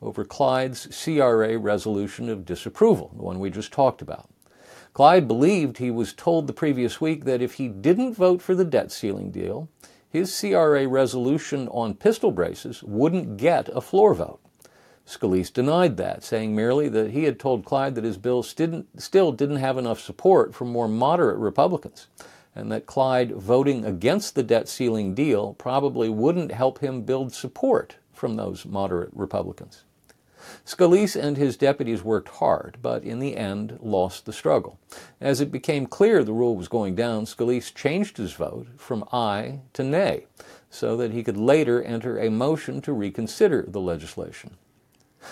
over 0.01 0.23
Clyde's 0.23 0.87
CRA 1.03 1.57
resolution 1.57 2.29
of 2.29 2.45
disapproval, 2.45 3.11
the 3.15 3.23
one 3.23 3.39
we 3.39 3.49
just 3.49 3.71
talked 3.71 4.01
about. 4.01 4.29
Clyde 4.93 5.27
believed 5.27 5.77
he 5.77 5.91
was 5.91 6.13
told 6.13 6.47
the 6.47 6.53
previous 6.53 7.01
week 7.01 7.25
that 7.25 7.41
if 7.41 7.55
he 7.55 7.67
didn't 7.67 8.13
vote 8.13 8.41
for 8.41 8.55
the 8.55 8.65
debt 8.65 8.91
ceiling 8.91 9.31
deal, 9.31 9.69
his 10.09 10.39
CRA 10.39 10.87
resolution 10.87 11.67
on 11.69 11.93
pistol 11.93 12.31
braces 12.31 12.81
wouldn't 12.83 13.37
get 13.37 13.69
a 13.69 13.81
floor 13.81 14.13
vote. 14.13 14.39
Scalise 15.07 15.53
denied 15.53 15.95
that, 15.97 16.21
saying 16.21 16.53
merely 16.53 16.89
that 16.89 17.11
he 17.11 17.23
had 17.23 17.39
told 17.39 17.63
Clyde 17.63 17.95
that 17.95 18.03
his 18.03 18.17
bill 18.17 18.41
didn't, 18.41 19.01
still 19.01 19.31
didn't 19.31 19.55
have 19.55 19.77
enough 19.77 20.01
support 20.01 20.53
from 20.53 20.67
more 20.69 20.89
moderate 20.89 21.37
Republicans, 21.37 22.07
and 22.53 22.69
that 22.73 22.85
Clyde 22.85 23.31
voting 23.31 23.85
against 23.85 24.35
the 24.35 24.43
debt 24.43 24.67
ceiling 24.67 25.15
deal 25.15 25.53
probably 25.53 26.09
wouldn't 26.09 26.51
help 26.51 26.79
him 26.79 27.03
build 27.03 27.33
support 27.33 27.95
from 28.11 28.35
those 28.35 28.65
moderate 28.65 29.11
Republicans. 29.13 29.85
Scalise 30.65 31.15
and 31.15 31.37
his 31.37 31.55
deputies 31.55 32.03
worked 32.03 32.27
hard, 32.27 32.77
but 32.81 33.03
in 33.03 33.19
the 33.19 33.37
end 33.37 33.79
lost 33.81 34.25
the 34.25 34.33
struggle. 34.33 34.77
As 35.21 35.39
it 35.39 35.51
became 35.51 35.85
clear 35.85 36.23
the 36.23 36.33
rule 36.33 36.55
was 36.55 36.67
going 36.67 36.95
down, 36.95 37.25
Scalise 37.25 37.73
changed 37.73 38.17
his 38.17 38.33
vote 38.33 38.67
from 38.75 39.05
aye 39.13 39.61
to 39.71 39.83
nay 39.83 40.27
so 40.69 40.97
that 40.97 41.11
he 41.11 41.23
could 41.23 41.37
later 41.37 41.81
enter 41.81 42.19
a 42.19 42.29
motion 42.29 42.81
to 42.81 42.91
reconsider 42.91 43.65
the 43.67 43.79
legislation. 43.79 44.57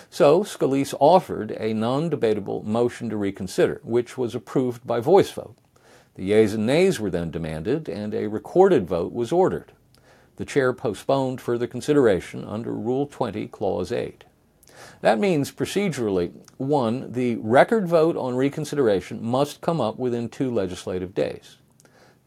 So 0.09 0.43
Scalise 0.43 0.93
offered 0.99 1.51
a 1.51 1.73
non 1.73 2.09
debatable 2.09 2.63
motion 2.63 3.09
to 3.09 3.17
reconsider, 3.17 3.81
which 3.83 4.17
was 4.17 4.35
approved 4.35 4.85
by 4.85 4.99
voice 4.99 5.31
vote. 5.31 5.55
The 6.15 6.23
yeas 6.23 6.53
and 6.53 6.65
nays 6.65 6.99
were 6.99 7.09
then 7.09 7.31
demanded, 7.31 7.89
and 7.89 8.13
a 8.13 8.27
recorded 8.27 8.87
vote 8.87 9.11
was 9.11 9.31
ordered. 9.31 9.73
The 10.37 10.45
chair 10.45 10.73
postponed 10.73 11.41
further 11.41 11.67
consideration 11.67 12.45
under 12.45 12.73
Rule 12.73 13.07
20, 13.07 13.47
Clause 13.47 13.91
8. 13.91 14.23
That 15.01 15.19
means 15.19 15.51
procedurally, 15.51 16.31
one, 16.57 17.11
the 17.11 17.35
record 17.37 17.87
vote 17.87 18.17
on 18.17 18.35
reconsideration 18.35 19.23
must 19.23 19.61
come 19.61 19.79
up 19.79 19.97
within 19.97 20.29
two 20.29 20.53
legislative 20.53 21.13
days. 21.13 21.57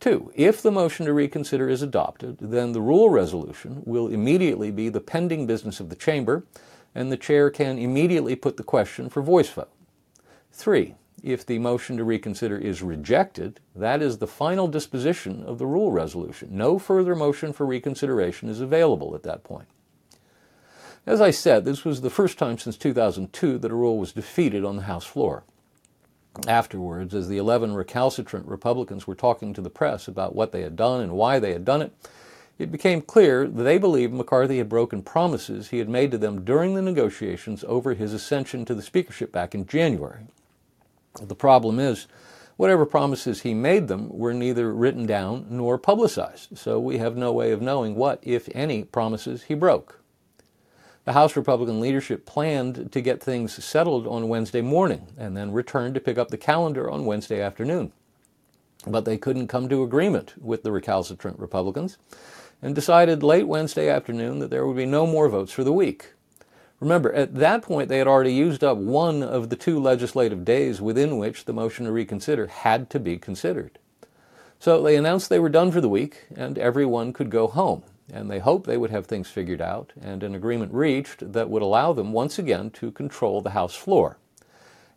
Two, 0.01 0.31
if 0.35 0.63
the 0.63 0.71
motion 0.71 1.07
to 1.07 1.13
reconsider 1.13 1.69
is 1.69 1.83
adopted, 1.83 2.39
then 2.41 2.73
the 2.73 2.81
rule 2.81 3.11
resolution 3.11 3.83
will 3.85 4.09
immediately 4.09 4.71
be 4.71 4.89
the 4.89 5.01
pending 5.01 5.47
business 5.47 5.81
of 5.81 5.89
the 5.89 5.97
chamber, 5.97 6.45
and 6.95 7.11
the 7.11 7.17
chair 7.17 7.51
can 7.51 7.79
immediately 7.79 8.35
put 8.35 8.57
the 8.57 8.63
question 8.63 9.09
for 9.09 9.23
voice 9.23 9.49
vote. 9.49 9.71
Three, 10.53 10.95
if 11.23 11.45
the 11.45 11.59
motion 11.59 11.97
to 11.97 12.05
reconsider 12.05 12.57
is 12.57 12.83
rejected, 12.83 13.61
that 13.75 14.03
is 14.03 14.19
the 14.19 14.27
final 14.27 14.69
disposition 14.69 15.43
of 15.45 15.59
the 15.59 15.67
rule 15.67 15.91
resolution. 15.91 16.49
No 16.53 16.79
further 16.79 17.15
motion 17.15 17.53
for 17.53 17.67
reconsideration 17.67 18.49
is 18.49 18.61
available 18.61 19.15
at 19.15 19.25
that 19.25 19.45
point. 19.45 19.69
As 21.07 21.21
I 21.21 21.31
said, 21.31 21.65
this 21.65 21.85
was 21.85 22.03
the 22.03 22.11
first 22.11 22.39
time 22.39 22.59
since 22.59 22.77
2002 22.77 23.59
that 23.59 23.71
a 23.71 23.75
rule 23.75 23.99
was 23.99 24.13
defeated 24.13 24.65
on 24.65 24.77
the 24.77 24.83
House 24.83 25.07
floor. 25.07 25.45
Afterwards, 26.47 27.15
as 27.15 27.29
the 27.29 27.39
11 27.39 27.75
recalcitrant 27.75 28.47
Republicans 28.47 29.07
were 29.07 29.15
talking 29.15 29.55
to 29.55 29.61
the 29.61 29.71
press 29.71 30.07
about 30.07 30.35
what 30.35 30.53
they 30.53 30.61
had 30.63 30.77
done 30.77 31.01
and 31.01 31.13
why 31.13 31.39
they 31.39 31.53
had 31.53 31.65
done 31.65 31.83
it, 31.83 31.93
it 32.59 32.73
became 32.73 33.01
clear 33.01 33.47
that 33.47 33.63
they 33.63 33.79
believed 33.79 34.13
McCarthy 34.13 34.59
had 34.59 34.69
broken 34.69 35.03
promises 35.03 35.69
he 35.69 35.79
had 35.79 35.89
made 35.89 36.11
to 36.11 36.19
them 36.19 36.45
during 36.45 36.75
the 36.75 36.83
negotiations 36.83 37.65
over 37.69 37.95
his 37.95 38.13
ascension 38.13 38.65
to 38.65 38.75
the 38.75 38.83
speakership 38.83 39.31
back 39.31 39.55
in 39.55 39.65
January. 39.65 40.25
The 41.23 41.37
problem 41.37 41.79
is, 41.79 42.09
whatever 42.57 42.85
promises 42.85 43.43
he 43.43 43.55
made 43.55 43.87
them 43.87 44.09
were 44.11 44.35
neither 44.35 44.75
written 44.75 45.07
down 45.07 45.47
nor 45.49 45.79
publicized, 45.79 46.59
so 46.59 46.81
we 46.81 46.99
have 46.99 47.17
no 47.17 47.33
way 47.33 47.53
of 47.53 47.63
knowing 47.63 47.95
what, 47.95 48.19
if 48.23 48.49
any, 48.55 48.83
promises 48.83 49.45
he 49.45 49.55
broke. 49.55 50.01
The 51.05 51.13
House 51.13 51.37
Republican 51.37 51.81
leadership 51.81 52.27
planned 52.27 52.91
to 52.93 53.01
get 53.01 53.23
things 53.23 53.65
settled 53.65 54.07
on 54.07 54.29
Wednesday 54.29 54.61
morning 54.61 55.07
and 55.17 55.37
then 55.37 55.53
return 55.53 55.95
to 55.95 56.01
pick 56.01 56.19
up 56.19 56.29
the 56.29 56.37
calendar 56.37 56.91
on 56.91 57.07
Wednesday 57.07 57.41
afternoon. 57.41 57.93
But 58.87 59.05
they 59.05 59.17
couldn't 59.17 59.49
come 59.49 59.69
to 59.69 59.83
agreement 59.83 60.35
with 60.39 60.65
the 60.65 60.73
recalcitrant 60.73 61.39
Republicans 61.39 61.97
and 62.61 62.75
decided 62.75 63.23
late 63.23 63.47
Wednesday 63.47 63.89
afternoon 63.89 64.39
that 64.39 64.51
there 64.51 64.67
would 64.67 64.77
be 64.77 64.87
no 64.87 65.07
more 65.07 65.29
votes 65.29 65.53
for 65.53 65.65
the 65.65 65.73
week. 65.73 66.13
Remember, 66.81 67.13
at 67.13 67.35
that 67.35 67.63
point, 67.63 67.89
they 67.89 67.99
had 67.99 68.07
already 68.07 68.33
used 68.33 68.63
up 68.63 68.79
one 68.79 69.23
of 69.23 69.51
the 69.51 69.57
two 69.57 69.81
legislative 69.81 70.45
days 70.45 70.81
within 70.81 71.19
which 71.19 71.45
the 71.45 71.53
motion 71.53 71.87
to 71.87 71.93
reconsider 71.93 72.47
had 72.47 72.89
to 72.91 73.01
be 73.01 73.19
considered. 73.19 73.79
So 74.61 74.83
they 74.83 74.97
announced 74.97 75.29
they 75.29 75.39
were 75.39 75.49
done 75.49 75.73
for 75.73 75.81
the 75.81 75.89
week 75.89 76.27
and 76.35 76.59
everyone 76.59 77.13
could 77.13 77.31
go 77.31 77.47
home. 77.47 77.83
And 78.13 78.31
they 78.31 78.39
hoped 78.39 78.67
they 78.67 78.77
would 78.77 78.91
have 78.91 79.07
things 79.07 79.29
figured 79.29 79.61
out 79.61 79.93
and 80.01 80.23
an 80.23 80.35
agreement 80.35 80.73
reached 80.73 81.33
that 81.33 81.51
would 81.51 81.63
allow 81.63 81.93
them 81.93 82.13
once 82.13 82.39
again 82.39 82.71
to 82.71 82.91
control 82.91 83.41
the 83.41 83.51
House 83.51 83.75
floor. 83.75 84.19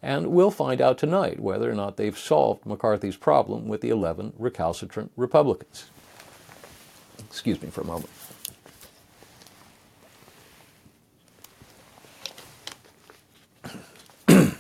And 0.02 0.28
we'll 0.28 0.52
find 0.52 0.82
out 0.82 0.98
tonight 0.98 1.40
whether 1.40 1.70
or 1.70 1.76
not 1.76 1.98
they've 1.98 2.18
solved 2.18 2.66
McCarthy's 2.66 3.18
problem 3.18 3.68
with 3.68 3.82
the 3.82 3.90
11 3.90 4.34
recalcitrant 4.38 5.12
Republicans. 5.16 5.90
Excuse 7.32 7.62
me 7.62 7.70
for 7.70 7.80
a 7.80 7.86
moment. 7.86 8.10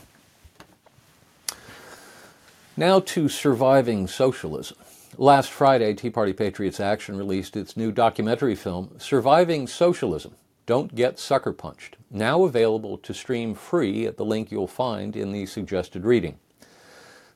now 2.77 3.01
to 3.01 3.27
surviving 3.27 4.07
socialism. 4.07 4.77
Last 5.17 5.51
Friday, 5.51 5.93
Tea 5.93 6.09
Party 6.09 6.31
Patriots 6.31 6.79
Action 6.79 7.17
released 7.17 7.57
its 7.57 7.75
new 7.75 7.91
documentary 7.91 8.55
film, 8.55 8.95
Surviving 8.97 9.67
Socialism 9.67 10.35
Don't 10.65 10.95
Get 10.95 11.19
Sucker 11.19 11.51
Punched, 11.51 11.97
now 12.09 12.45
available 12.45 12.97
to 12.99 13.13
stream 13.13 13.53
free 13.53 14.05
at 14.07 14.15
the 14.15 14.23
link 14.23 14.49
you'll 14.49 14.65
find 14.65 15.17
in 15.17 15.33
the 15.33 15.45
suggested 15.45 16.05
reading. 16.05 16.39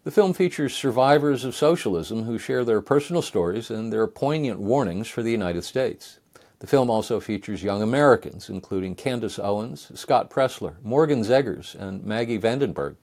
The 0.06 0.12
film 0.12 0.34
features 0.34 0.76
survivors 0.76 1.44
of 1.46 1.56
socialism 1.56 2.26
who 2.26 2.38
share 2.38 2.64
their 2.64 2.80
personal 2.80 3.24
stories 3.24 3.72
and 3.72 3.92
their 3.92 4.06
poignant 4.06 4.60
warnings 4.60 5.08
for 5.08 5.24
the 5.24 5.32
United 5.32 5.64
States. 5.64 6.20
The 6.60 6.68
film 6.68 6.92
also 6.92 7.20
features 7.20 7.64
young 7.64 7.82
Americans, 7.82 8.48
including 8.48 8.94
Candace 8.94 9.40
Owens, 9.40 9.92
Scott 10.00 10.30
Presler, 10.30 10.76
Morgan 10.84 11.24
Zegers, 11.24 11.74
and 11.74 12.04
Maggie 12.04 12.38
Vandenberg, 12.38 12.98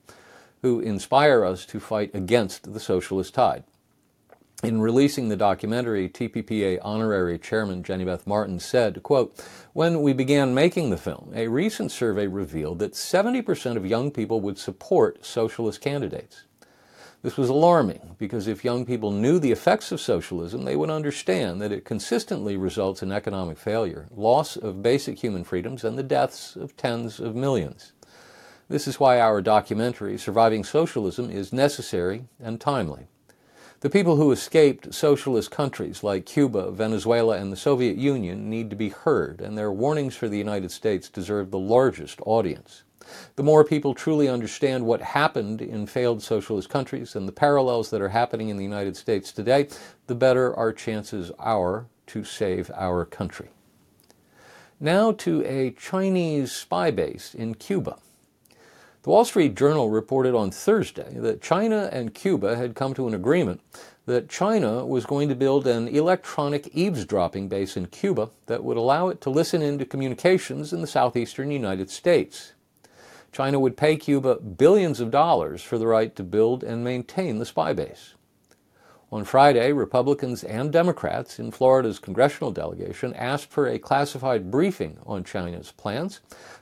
who 0.62 0.78
inspire 0.78 1.44
us 1.44 1.66
to 1.66 1.80
fight 1.80 2.14
against 2.14 2.72
the 2.72 2.78
socialist 2.78 3.34
tide. 3.34 3.64
In 4.62 4.80
releasing 4.80 5.28
the 5.28 5.36
documentary, 5.36 6.08
TPPA 6.08 6.78
honorary 6.82 7.36
chairman 7.36 7.82
Jenny 7.82 8.04
Beth 8.04 8.28
Martin 8.28 8.60
said, 8.60 9.02
quote, 9.02 9.44
When 9.72 10.02
we 10.02 10.12
began 10.12 10.54
making 10.54 10.90
the 10.90 10.96
film, 10.96 11.32
a 11.34 11.48
recent 11.48 11.90
survey 11.90 12.28
revealed 12.28 12.78
that 12.78 12.92
70% 12.92 13.76
of 13.76 13.84
young 13.84 14.12
people 14.12 14.40
would 14.40 14.56
support 14.56 15.26
socialist 15.26 15.80
candidates. 15.80 16.44
This 17.22 17.36
was 17.36 17.48
alarming 17.48 18.16
because 18.18 18.48
if 18.48 18.64
young 18.64 18.84
people 18.84 19.12
knew 19.12 19.38
the 19.38 19.52
effects 19.52 19.92
of 19.92 20.00
socialism, 20.00 20.64
they 20.64 20.74
would 20.74 20.90
understand 20.90 21.62
that 21.62 21.70
it 21.70 21.84
consistently 21.84 22.56
results 22.56 23.00
in 23.00 23.12
economic 23.12 23.58
failure, 23.58 24.08
loss 24.10 24.56
of 24.56 24.82
basic 24.82 25.20
human 25.20 25.44
freedoms, 25.44 25.84
and 25.84 25.96
the 25.96 26.02
deaths 26.02 26.56
of 26.56 26.76
tens 26.76 27.20
of 27.20 27.36
millions. 27.36 27.92
This 28.68 28.88
is 28.88 28.98
why 28.98 29.20
our 29.20 29.40
documentary, 29.40 30.18
Surviving 30.18 30.64
Socialism, 30.64 31.30
is 31.30 31.52
necessary 31.52 32.24
and 32.40 32.60
timely. 32.60 33.06
The 33.82 33.90
people 33.90 34.14
who 34.14 34.30
escaped 34.30 34.94
socialist 34.94 35.50
countries 35.50 36.04
like 36.04 36.24
Cuba, 36.24 36.70
Venezuela, 36.70 37.36
and 37.36 37.50
the 37.50 37.56
Soviet 37.56 37.96
Union 37.96 38.48
need 38.48 38.70
to 38.70 38.76
be 38.76 38.90
heard, 38.90 39.40
and 39.40 39.58
their 39.58 39.72
warnings 39.72 40.14
for 40.14 40.28
the 40.28 40.38
United 40.38 40.70
States 40.70 41.08
deserve 41.08 41.50
the 41.50 41.58
largest 41.58 42.20
audience. 42.24 42.84
The 43.34 43.42
more 43.42 43.64
people 43.64 43.92
truly 43.92 44.28
understand 44.28 44.86
what 44.86 45.00
happened 45.00 45.60
in 45.60 45.86
failed 45.86 46.22
socialist 46.22 46.68
countries 46.68 47.16
and 47.16 47.26
the 47.26 47.32
parallels 47.32 47.90
that 47.90 48.00
are 48.00 48.10
happening 48.10 48.50
in 48.50 48.56
the 48.56 48.62
United 48.62 48.96
States 48.96 49.32
today, 49.32 49.66
the 50.06 50.14
better 50.14 50.54
our 50.54 50.72
chances 50.72 51.32
are 51.40 51.86
to 52.06 52.22
save 52.22 52.70
our 52.76 53.04
country. 53.04 53.48
Now 54.78 55.10
to 55.10 55.44
a 55.44 55.72
Chinese 55.72 56.52
spy 56.52 56.92
base 56.92 57.34
in 57.34 57.56
Cuba. 57.56 57.98
The 59.02 59.10
Wall 59.10 59.24
Street 59.24 59.56
Journal 59.56 59.90
reported 59.90 60.32
on 60.32 60.52
Thursday 60.52 61.14
that 61.16 61.42
China 61.42 61.88
and 61.90 62.14
Cuba 62.14 62.54
had 62.54 62.76
come 62.76 62.94
to 62.94 63.08
an 63.08 63.14
agreement 63.14 63.60
that 64.06 64.28
China 64.28 64.86
was 64.86 65.06
going 65.06 65.28
to 65.28 65.34
build 65.34 65.66
an 65.66 65.88
electronic 65.88 66.68
eavesdropping 66.72 67.48
base 67.48 67.76
in 67.76 67.86
Cuba 67.86 68.30
that 68.46 68.62
would 68.62 68.76
allow 68.76 69.08
it 69.08 69.20
to 69.22 69.30
listen 69.30 69.60
into 69.60 69.84
communications 69.84 70.72
in 70.72 70.80
the 70.80 70.86
southeastern 70.86 71.50
United 71.50 71.90
States. 71.90 72.52
China 73.32 73.58
would 73.58 73.76
pay 73.76 73.96
Cuba 73.96 74.36
billions 74.36 75.00
of 75.00 75.10
dollars 75.10 75.62
for 75.62 75.78
the 75.78 75.88
right 75.88 76.14
to 76.14 76.22
build 76.22 76.62
and 76.62 76.84
maintain 76.84 77.40
the 77.40 77.46
spy 77.46 77.72
base. 77.72 78.14
On 79.12 79.26
Friday, 79.26 79.72
Republicans 79.72 80.42
and 80.42 80.72
Democrats 80.72 81.38
in 81.38 81.50
Florida's 81.50 81.98
congressional 81.98 82.50
delegation 82.50 83.12
asked 83.12 83.50
for 83.50 83.66
a 83.66 83.78
classified 83.78 84.50
briefing 84.50 84.96
on 85.04 85.22
China's 85.22 85.70
plans, 85.70 86.20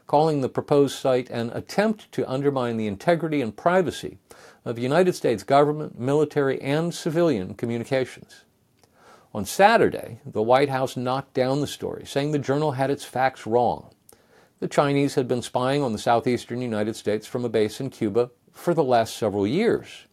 calling 0.09 0.41
the 0.41 0.49
proposed 0.49 0.99
site 0.99 1.31
an 1.31 1.51
attempt 1.51 2.11
to 2.11 2.29
undermine 2.29 2.77
the 2.77 2.89
integrity 2.89 3.41
and 3.41 3.57
privacy 3.57 4.19
of 4.65 4.81
United 4.81 5.13
States 5.13 5.45
government, 5.45 5.97
military, 6.01 6.61
and 6.61 6.93
civilian 6.93 7.55
communications. 7.55 8.43
On 9.33 9.45
Saturday, 9.45 10.19
the 10.27 10.43
White 10.43 10.71
House 10.71 10.97
knocked 10.97 11.35
down 11.35 11.61
the 11.61 11.69
story, 11.69 12.05
saying 12.05 12.33
the 12.33 12.39
journal 12.41 12.73
had 12.73 12.91
its 12.91 13.05
facts 13.05 13.47
wrong. 13.47 13.95
The 14.59 14.67
Chinese 14.67 15.15
had 15.15 15.29
been 15.29 15.43
spying 15.43 15.85
on 15.85 15.93
the 15.93 16.01
southeastern 16.01 16.61
United 16.61 16.97
States 16.97 17.29
from 17.29 17.45
a 17.45 17.49
base 17.49 17.81
in 17.81 17.91
Cuba 17.91 18.33
for 18.51 18.75
the 18.75 18.83
last 18.83 19.17
several 19.17 19.47
years. 19.47 20.07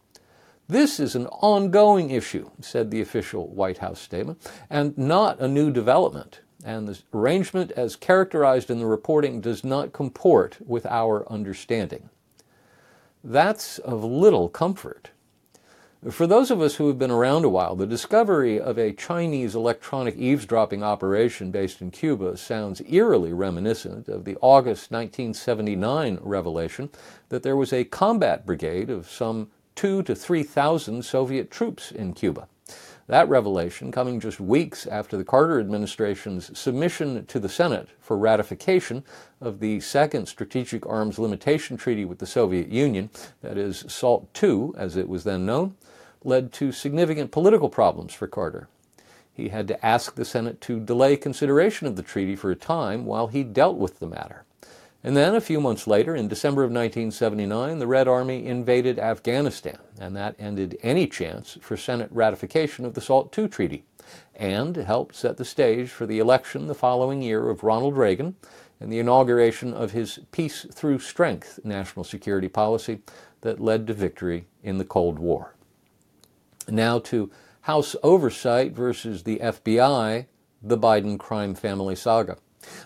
This 0.70 1.00
is 1.00 1.14
an 1.14 1.26
ongoing 1.28 2.10
issue, 2.10 2.50
said 2.60 2.90
the 2.90 3.00
official 3.00 3.48
White 3.48 3.78
House 3.78 4.00
statement, 4.00 4.38
and 4.68 4.96
not 4.98 5.40
a 5.40 5.48
new 5.48 5.70
development. 5.70 6.40
And 6.62 6.86
the 6.86 6.98
arrangement 7.14 7.72
as 7.72 7.96
characterized 7.96 8.68
in 8.68 8.78
the 8.78 8.84
reporting 8.84 9.40
does 9.40 9.64
not 9.64 9.94
comport 9.94 10.58
with 10.66 10.84
our 10.84 11.26
understanding. 11.32 12.10
That's 13.24 13.78
of 13.78 14.04
little 14.04 14.50
comfort. 14.50 15.10
For 16.10 16.26
those 16.26 16.50
of 16.50 16.60
us 16.60 16.76
who 16.76 16.86
have 16.88 16.98
been 16.98 17.10
around 17.10 17.44
a 17.44 17.48
while, 17.48 17.74
the 17.74 17.86
discovery 17.86 18.60
of 18.60 18.78
a 18.78 18.92
Chinese 18.92 19.54
electronic 19.54 20.16
eavesdropping 20.16 20.82
operation 20.82 21.50
based 21.50 21.80
in 21.80 21.90
Cuba 21.90 22.36
sounds 22.36 22.82
eerily 22.86 23.32
reminiscent 23.32 24.06
of 24.06 24.24
the 24.24 24.36
August 24.40 24.92
1979 24.92 26.18
revelation 26.20 26.90
that 27.30 27.42
there 27.42 27.56
was 27.56 27.72
a 27.72 27.84
combat 27.84 28.46
brigade 28.46 28.90
of 28.90 29.10
some 29.10 29.50
two 29.78 30.02
to 30.02 30.12
3,000 30.12 31.04
Soviet 31.04 31.52
troops 31.52 31.92
in 31.92 32.12
Cuba. 32.12 32.48
That 33.06 33.28
revelation 33.28 33.92
coming 33.92 34.18
just 34.18 34.40
weeks 34.40 34.88
after 34.88 35.16
the 35.16 35.22
Carter 35.22 35.60
administration's 35.60 36.58
submission 36.58 37.24
to 37.26 37.38
the 37.38 37.48
Senate 37.48 37.88
for 38.00 38.18
ratification 38.18 39.04
of 39.40 39.60
the 39.60 39.78
Second 39.78 40.26
Strategic 40.26 40.84
Arms 40.84 41.16
Limitation 41.16 41.76
Treaty 41.76 42.04
with 42.04 42.18
the 42.18 42.26
Soviet 42.26 42.70
Union, 42.70 43.08
that 43.40 43.56
is, 43.56 43.84
SALT 43.86 44.36
II, 44.42 44.70
as 44.76 44.96
it 44.96 45.08
was 45.08 45.22
then 45.22 45.46
known, 45.46 45.76
led 46.24 46.52
to 46.54 46.72
significant 46.72 47.30
political 47.30 47.68
problems 47.68 48.12
for 48.12 48.26
Carter. 48.26 48.66
He 49.32 49.50
had 49.50 49.68
to 49.68 49.86
ask 49.86 50.16
the 50.16 50.24
Senate 50.24 50.60
to 50.62 50.80
delay 50.80 51.16
consideration 51.16 51.86
of 51.86 51.94
the 51.94 52.02
treaty 52.02 52.34
for 52.34 52.50
a 52.50 52.56
time 52.56 53.04
while 53.04 53.28
he 53.28 53.44
dealt 53.44 53.76
with 53.76 54.00
the 54.00 54.08
matter. 54.08 54.44
And 55.04 55.16
then, 55.16 55.36
a 55.36 55.40
few 55.40 55.60
months 55.60 55.86
later, 55.86 56.16
in 56.16 56.26
December 56.26 56.64
of 56.64 56.70
1979, 56.70 57.78
the 57.78 57.86
Red 57.86 58.08
Army 58.08 58.46
invaded 58.46 58.98
Afghanistan, 58.98 59.78
and 60.00 60.16
that 60.16 60.34
ended 60.40 60.76
any 60.82 61.06
chance 61.06 61.56
for 61.60 61.76
Senate 61.76 62.10
ratification 62.10 62.84
of 62.84 62.94
the 62.94 63.00
SALT 63.00 63.36
II 63.38 63.46
Treaty, 63.46 63.84
and 64.34 64.74
helped 64.76 65.14
set 65.14 65.36
the 65.36 65.44
stage 65.44 65.88
for 65.88 66.04
the 66.04 66.18
election 66.18 66.66
the 66.66 66.74
following 66.74 67.22
year 67.22 67.48
of 67.48 67.62
Ronald 67.62 67.96
Reagan 67.96 68.34
and 68.80 68.92
the 68.92 68.98
inauguration 68.98 69.72
of 69.72 69.92
his 69.92 70.20
Peace 70.32 70.66
Through 70.72 70.98
Strength 70.98 71.60
national 71.62 72.04
security 72.04 72.48
policy 72.48 73.00
that 73.42 73.60
led 73.60 73.86
to 73.86 73.94
victory 73.94 74.46
in 74.62 74.78
the 74.78 74.84
Cold 74.84 75.18
War. 75.18 75.54
Now 76.68 76.98
to 77.00 77.30
House 77.62 77.94
oversight 78.02 78.72
versus 78.72 79.22
the 79.22 79.38
FBI, 79.38 80.26
the 80.62 80.78
Biden 80.78 81.18
crime 81.18 81.54
family 81.54 81.94
saga. 81.94 82.38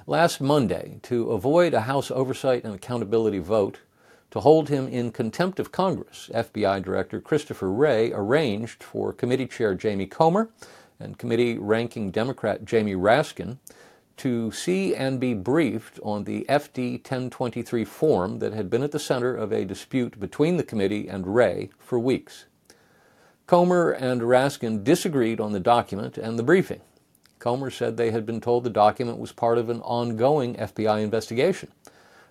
Last 0.06 0.40
Monday, 0.40 0.98
to 1.02 1.30
avoid 1.30 1.74
a 1.74 1.82
House 1.82 2.10
Oversight 2.10 2.64
and 2.64 2.74
Accountability 2.74 3.38
vote 3.38 3.80
to 4.30 4.40
hold 4.40 4.68
him 4.68 4.88
in 4.88 5.12
contempt 5.12 5.60
of 5.60 5.72
Congress, 5.72 6.30
FBI 6.34 6.82
Director 6.82 7.20
Christopher 7.20 7.70
Wray 7.70 8.12
arranged 8.12 8.82
for 8.82 9.12
Committee 9.12 9.46
Chair 9.46 9.74
Jamie 9.74 10.06
Comer 10.06 10.50
and 10.98 11.18
Committee 11.18 11.58
Ranking 11.58 12.10
Democrat 12.10 12.64
Jamie 12.64 12.94
Raskin 12.94 13.58
to 14.16 14.50
see 14.52 14.94
and 14.94 15.18
be 15.18 15.34
briefed 15.34 15.98
on 16.02 16.24
the 16.24 16.46
FD 16.48 16.98
1023 16.98 17.84
form 17.84 18.38
that 18.38 18.52
had 18.52 18.70
been 18.70 18.82
at 18.82 18.92
the 18.92 18.98
center 18.98 19.34
of 19.34 19.52
a 19.52 19.64
dispute 19.64 20.18
between 20.20 20.56
the 20.56 20.62
committee 20.62 21.08
and 21.08 21.34
Wray 21.34 21.70
for 21.78 21.98
weeks. 21.98 22.46
Comer 23.46 23.90
and 23.90 24.22
Raskin 24.22 24.84
disagreed 24.84 25.40
on 25.40 25.52
the 25.52 25.60
document 25.60 26.16
and 26.16 26.38
the 26.38 26.42
briefing. 26.42 26.80
Comer 27.42 27.70
said 27.70 27.96
they 27.96 28.12
had 28.12 28.24
been 28.24 28.40
told 28.40 28.62
the 28.62 28.70
document 28.70 29.18
was 29.18 29.32
part 29.32 29.58
of 29.58 29.68
an 29.68 29.80
ongoing 29.80 30.54
FBI 30.54 31.02
investigation. 31.02 31.72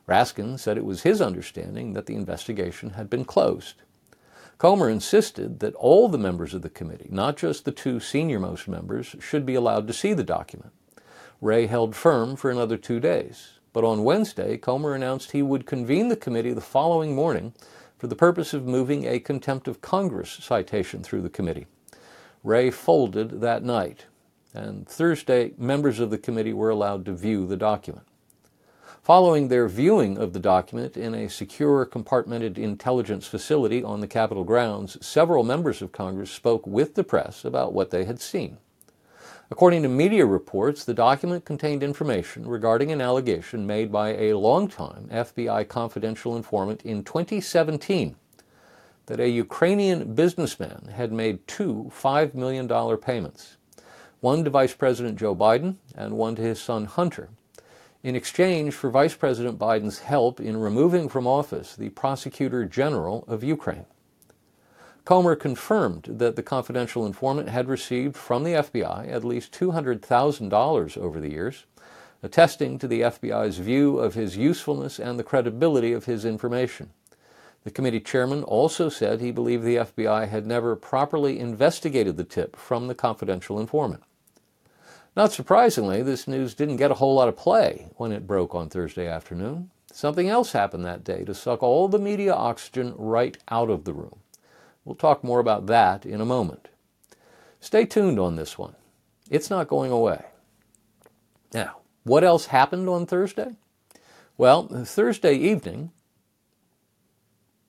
Raskin 0.08 0.58
said 0.58 0.78
it 0.78 0.86
was 0.86 1.02
his 1.02 1.20
understanding 1.20 1.92
that 1.92 2.06
the 2.06 2.16
investigation 2.16 2.92
had 2.92 3.10
been 3.10 3.26
closed. 3.26 3.82
Comer 4.58 4.90
insisted 4.90 5.60
that 5.60 5.76
all 5.76 6.08
the 6.08 6.18
members 6.18 6.54
of 6.54 6.62
the 6.62 6.70
committee, 6.70 7.10
not 7.12 7.36
just 7.36 7.66
the 7.66 7.74
two 7.74 8.00
senior-most 8.00 8.70
members, 8.70 9.18
should 9.20 9.46
be 9.46 9.54
allowed 9.54 9.86
to 9.88 9.94
see 9.94 10.14
the 10.14 10.24
document. 10.24 10.72
Wray 11.42 11.68
held 11.68 11.94
firm 11.94 12.38
for 12.38 12.50
another 12.50 12.78
two 12.78 13.02
days, 13.02 13.60
but 13.74 13.84
on 13.84 14.06
Wednesday, 14.06 14.56
Comer 14.56 14.96
announced 14.96 15.32
he 15.32 15.42
would 15.42 15.66
convene 15.66 16.08
the 16.08 16.16
committee 16.16 16.54
the 16.54 16.62
following 16.62 17.16
morning 17.16 17.54
for 17.98 18.08
the 18.08 18.16
purpose 18.16 18.54
of 18.54 18.66
moving 18.66 19.04
a 19.04 19.20
contempt 19.20 19.68
of 19.68 19.82
Congress 19.82 20.30
citation 20.42 21.04
through 21.04 21.22
the 21.22 21.30
committee. 21.30 21.68
Wray 22.46 22.72
folded 22.72 23.42
that 23.42 23.62
night, 23.62 24.06
and 24.54 24.88
Thursday, 24.88 25.54
members 25.58 26.00
of 26.00 26.10
the 26.10 26.18
committee 26.18 26.54
were 26.54 26.70
allowed 26.70 27.06
to 27.06 27.14
view 27.14 27.48
the 27.48 27.58
document. 27.58 28.06
Following 29.02 29.48
their 29.48 29.68
viewing 29.68 30.18
of 30.18 30.34
the 30.34 30.40
document 30.40 30.96
in 30.96 31.16
a 31.16 31.28
secure 31.30 31.86
compartmented 31.88 32.58
intelligence 32.58 33.26
facility 33.26 33.84
on 33.84 34.00
the 34.00 34.08
Capitol 34.08 34.44
grounds, 34.44 35.04
several 35.06 35.44
members 35.44 35.82
of 35.82 35.92
Congress 35.92 36.30
spoke 36.30 36.68
with 36.68 36.94
the 36.94 37.04
press 37.04 37.44
about 37.44 37.74
what 37.74 37.90
they 37.90 38.06
had 38.06 38.22
seen. 38.22 38.58
According 39.50 39.84
to 39.84 39.90
media 39.90 40.26
reports, 40.26 40.86
the 40.86 40.94
document 40.94 41.46
contained 41.46 41.82
information 41.82 42.48
regarding 42.48 42.92
an 42.92 43.02
allegation 43.02 43.66
made 43.66 43.92
by 43.92 44.10
a 44.10 44.38
longtime 44.38 45.10
FBI 45.12 45.68
confidential 45.68 46.38
informant 46.38 46.84
in 46.84 47.04
2017 47.04 48.16
that 49.08 49.20
a 49.20 49.28
Ukrainian 49.28 50.14
businessman 50.14 50.90
had 50.94 51.12
made 51.12 51.46
two 51.48 51.92
$5 51.94 52.34
million 52.34 52.68
payments 52.98 53.58
one 54.22 54.44
to 54.44 54.52
Vice 54.52 54.76
President 54.76 55.18
Joe 55.18 55.36
Biden 55.36 55.78
and 55.96 56.16
one 56.16 56.36
to 56.36 56.44
his 56.44 56.62
son 56.62 56.86
Hunter, 56.86 57.30
in 58.04 58.16
exchange 58.16 58.76
for 58.76 58.92
Vice 58.92 59.16
President 59.16 59.58
Biden's 59.58 60.00
help 60.00 60.40
in 60.40 60.58
removing 60.58 61.10
from 61.10 61.26
office 61.26 61.76
the 61.76 61.90
Prosecutor 61.90 62.66
General 62.66 63.26
of 63.28 63.44
Ukraine. 63.44 63.86
Comer 65.06 65.36
confirmed 65.36 66.04
that 66.08 66.36
the 66.36 66.44
confidential 66.44 67.04
informant 67.04 67.50
had 67.50 67.68
received 67.68 68.16
from 68.16 68.44
the 68.44 68.54
FBI 68.54 69.12
at 69.12 69.24
least 69.24 69.52
$200,000 69.54 70.98
over 70.98 71.20
the 71.20 71.32
years, 71.32 71.66
attesting 72.22 72.78
to 72.78 72.88
the 72.88 73.02
FBI's 73.02 73.58
view 73.58 73.98
of 73.98 74.14
his 74.14 74.38
usefulness 74.38 75.00
and 75.00 75.18
the 75.18 75.24
credibility 75.24 75.94
of 75.94 76.06
his 76.06 76.26
information. 76.26 76.92
The 77.64 77.72
committee 77.72 78.00
chairman 78.00 78.44
also 78.44 78.90
said 78.90 79.20
he 79.20 79.32
believed 79.32 79.64
the 79.64 79.78
FBI 79.78 80.28
had 80.28 80.46
never 80.46 80.76
properly 80.76 81.40
investigated 81.40 82.18
the 82.18 82.24
tip 82.24 82.56
from 82.56 82.86
the 82.86 82.96
confidential 82.96 83.60
informant. 83.60 84.04
Not 85.16 85.34
surprisingly, 85.34 86.02
this 86.02 86.28
news 86.28 86.54
didn't 86.54 86.78
get 86.78 86.92
a 86.92 86.96
whole 86.96 87.16
lot 87.16 87.28
of 87.28 87.36
play 87.36 87.90
when 87.98 88.12
it 88.12 88.28
broke 88.28 88.56
on 88.56 88.70
Thursday 88.70 89.08
afternoon. 89.08 89.70
Something 89.92 90.30
else 90.30 90.54
happened 90.54 90.86
that 90.86 91.04
day 91.04 91.26
to 91.26 91.34
suck 91.34 91.62
all 91.62 91.90
the 91.90 92.00
media 92.00 92.34
oxygen 92.34 92.94
right 92.98 93.38
out 93.50 93.70
of 93.70 93.84
the 93.84 93.94
room. 93.94 94.20
We'll 94.86 94.96
talk 94.96 95.22
more 95.24 95.40
about 95.40 95.66
that 95.68 96.06
in 96.06 96.22
a 96.22 96.26
moment. 96.26 96.70
Stay 97.60 97.86
tuned 97.86 98.20
on 98.20 98.38
this 98.38 98.58
one. 98.58 98.76
It's 99.30 99.50
not 99.50 99.68
going 99.68 99.92
away. 99.92 100.26
Now, 101.54 101.82
what 102.04 102.24
else 102.24 102.48
happened 102.48 102.88
on 102.88 103.06
Thursday? 103.06 103.58
Well, 104.38 104.68
Thursday 104.86 105.36
evening, 105.36 105.92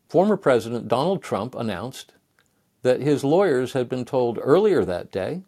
former 0.08 0.36
President 0.36 0.86
Donald 0.86 1.22
Trump 1.22 1.56
announced 1.56 2.14
that 2.82 3.00
his 3.00 3.24
lawyers 3.24 3.72
had 3.72 3.88
been 3.88 4.04
told 4.04 4.38
earlier 4.40 4.84
that 4.84 5.10
day 5.10 5.42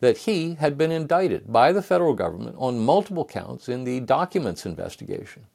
that 0.00 0.18
he 0.18 0.54
had 0.54 0.78
been 0.78 0.92
indicted 0.92 1.52
by 1.52 1.72
the 1.72 1.82
federal 1.82 2.14
government 2.14 2.56
on 2.58 2.84
multiple 2.84 3.24
counts 3.24 3.68
in 3.68 3.84
the 3.84 4.00
documents 4.00 4.64
investigation. 4.64 5.46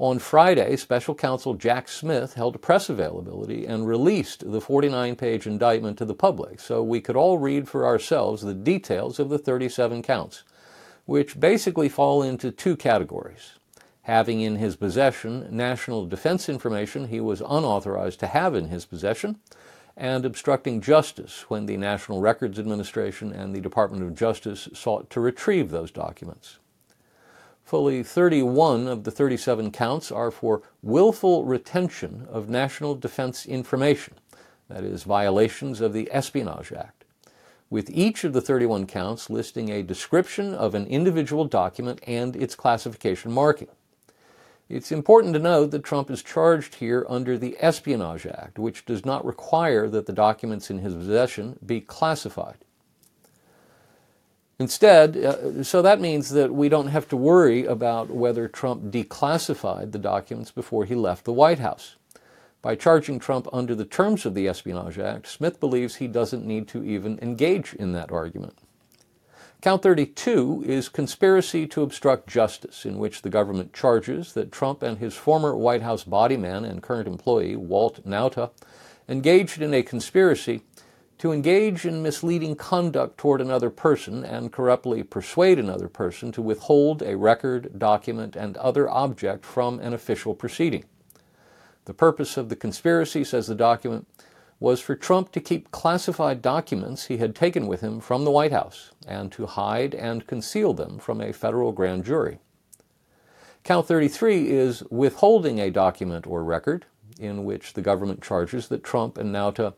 On 0.00 0.20
Friday, 0.20 0.76
special 0.76 1.14
counsel 1.14 1.54
Jack 1.54 1.88
Smith 1.88 2.34
held 2.34 2.54
a 2.54 2.58
press 2.58 2.88
availability 2.88 3.66
and 3.66 3.84
released 3.84 4.48
the 4.48 4.60
49 4.60 5.16
page 5.16 5.44
indictment 5.44 5.98
to 5.98 6.04
the 6.04 6.14
public 6.14 6.60
so 6.60 6.84
we 6.84 7.00
could 7.00 7.16
all 7.16 7.36
read 7.36 7.68
for 7.68 7.84
ourselves 7.84 8.42
the 8.42 8.54
details 8.54 9.18
of 9.18 9.28
the 9.28 9.38
37 9.38 10.02
counts, 10.02 10.44
which 11.04 11.40
basically 11.40 11.88
fall 11.88 12.22
into 12.22 12.52
two 12.52 12.76
categories. 12.76 13.58
Having 14.02 14.40
in 14.40 14.56
his 14.56 14.76
possession 14.76 15.48
national 15.50 16.06
defense 16.06 16.48
information 16.48 17.08
he 17.08 17.20
was 17.20 17.40
unauthorized 17.40 18.20
to 18.20 18.28
have 18.28 18.54
in 18.54 18.68
his 18.68 18.86
possession, 18.86 19.40
and 19.98 20.24
obstructing 20.24 20.80
justice 20.80 21.44
when 21.48 21.66
the 21.66 21.76
National 21.76 22.20
Records 22.20 22.58
Administration 22.58 23.32
and 23.32 23.54
the 23.54 23.60
Department 23.60 24.04
of 24.04 24.14
Justice 24.14 24.68
sought 24.72 25.10
to 25.10 25.20
retrieve 25.20 25.70
those 25.70 25.90
documents. 25.90 26.58
Fully 27.64 28.02
31 28.02 28.86
of 28.86 29.04
the 29.04 29.10
37 29.10 29.72
counts 29.72 30.10
are 30.10 30.30
for 30.30 30.62
willful 30.82 31.44
retention 31.44 32.26
of 32.30 32.48
national 32.48 32.94
defense 32.94 33.44
information, 33.44 34.14
that 34.68 34.84
is, 34.84 35.02
violations 35.02 35.80
of 35.80 35.92
the 35.92 36.08
Espionage 36.12 36.72
Act, 36.72 37.04
with 37.68 37.90
each 37.90 38.24
of 38.24 38.32
the 38.32 38.40
31 38.40 38.86
counts 38.86 39.28
listing 39.28 39.68
a 39.68 39.82
description 39.82 40.54
of 40.54 40.74
an 40.74 40.86
individual 40.86 41.44
document 41.44 42.00
and 42.06 42.36
its 42.36 42.54
classification 42.54 43.32
marking. 43.32 43.68
It's 44.68 44.92
important 44.92 45.32
to 45.32 45.40
note 45.40 45.70
that 45.70 45.82
Trump 45.82 46.10
is 46.10 46.22
charged 46.22 46.74
here 46.74 47.06
under 47.08 47.38
the 47.38 47.56
Espionage 47.58 48.26
Act, 48.26 48.58
which 48.58 48.84
does 48.84 49.04
not 49.04 49.24
require 49.24 49.88
that 49.88 50.04
the 50.04 50.12
documents 50.12 50.70
in 50.70 50.78
his 50.78 50.94
possession 50.94 51.58
be 51.64 51.80
classified. 51.80 52.58
Instead, 54.58 55.16
uh, 55.16 55.62
so 55.62 55.80
that 55.80 56.00
means 56.00 56.30
that 56.30 56.52
we 56.52 56.68
don't 56.68 56.88
have 56.88 57.08
to 57.08 57.16
worry 57.16 57.64
about 57.64 58.10
whether 58.10 58.46
Trump 58.48 58.90
declassified 58.90 59.92
the 59.92 59.98
documents 59.98 60.50
before 60.50 60.84
he 60.84 60.94
left 60.94 61.24
the 61.24 61.32
White 61.32 61.60
House. 61.60 61.96
By 62.60 62.74
charging 62.74 63.20
Trump 63.20 63.48
under 63.52 63.74
the 63.74 63.84
terms 63.84 64.26
of 64.26 64.34
the 64.34 64.48
Espionage 64.48 64.98
Act, 64.98 65.28
Smith 65.28 65.60
believes 65.60 65.96
he 65.96 66.08
doesn't 66.08 66.44
need 66.44 66.66
to 66.68 66.84
even 66.84 67.18
engage 67.22 67.72
in 67.74 67.92
that 67.92 68.10
argument. 68.10 68.58
Count 69.60 69.82
32 69.82 70.62
is 70.68 70.88
conspiracy 70.88 71.66
to 71.66 71.82
obstruct 71.82 72.28
justice, 72.28 72.86
in 72.86 72.96
which 72.96 73.22
the 73.22 73.28
government 73.28 73.72
charges 73.72 74.32
that 74.34 74.52
Trump 74.52 74.84
and 74.84 74.98
his 74.98 75.16
former 75.16 75.56
White 75.56 75.82
House 75.82 76.04
bodyman 76.04 76.64
and 76.64 76.80
current 76.80 77.08
employee, 77.08 77.56
Walt 77.56 78.06
Nauta, 78.06 78.50
engaged 79.08 79.60
in 79.60 79.74
a 79.74 79.82
conspiracy 79.82 80.62
to 81.18 81.32
engage 81.32 81.84
in 81.84 82.04
misleading 82.04 82.54
conduct 82.54 83.18
toward 83.18 83.40
another 83.40 83.68
person 83.68 84.24
and 84.24 84.52
corruptly 84.52 85.02
persuade 85.02 85.58
another 85.58 85.88
person 85.88 86.30
to 86.30 86.40
withhold 86.40 87.02
a 87.02 87.16
record, 87.16 87.80
document, 87.80 88.36
and 88.36 88.56
other 88.58 88.88
object 88.88 89.44
from 89.44 89.80
an 89.80 89.92
official 89.92 90.36
proceeding. 90.36 90.84
The 91.86 91.94
purpose 91.94 92.36
of 92.36 92.48
the 92.48 92.54
conspiracy, 92.54 93.24
says 93.24 93.48
the 93.48 93.56
document, 93.56 94.06
was 94.60 94.80
for 94.80 94.96
Trump 94.96 95.30
to 95.32 95.40
keep 95.40 95.70
classified 95.70 96.42
documents 96.42 97.06
he 97.06 97.18
had 97.18 97.34
taken 97.34 97.66
with 97.66 97.80
him 97.80 98.00
from 98.00 98.24
the 98.24 98.30
White 98.30 98.52
House 98.52 98.90
and 99.06 99.30
to 99.32 99.46
hide 99.46 99.94
and 99.94 100.26
conceal 100.26 100.74
them 100.74 100.98
from 100.98 101.20
a 101.20 101.32
federal 101.32 101.72
grand 101.72 102.04
jury. 102.04 102.38
Count 103.62 103.86
33 103.86 104.50
is 104.50 104.82
withholding 104.90 105.58
a 105.58 105.70
document 105.70 106.26
or 106.26 106.42
record 106.42 106.86
in 107.18 107.44
which 107.44 107.74
the 107.74 107.82
government 107.82 108.22
charges 108.22 108.68
that 108.68 108.84
Trump 108.84 109.18
and 109.18 109.34
Nauta 109.34 109.74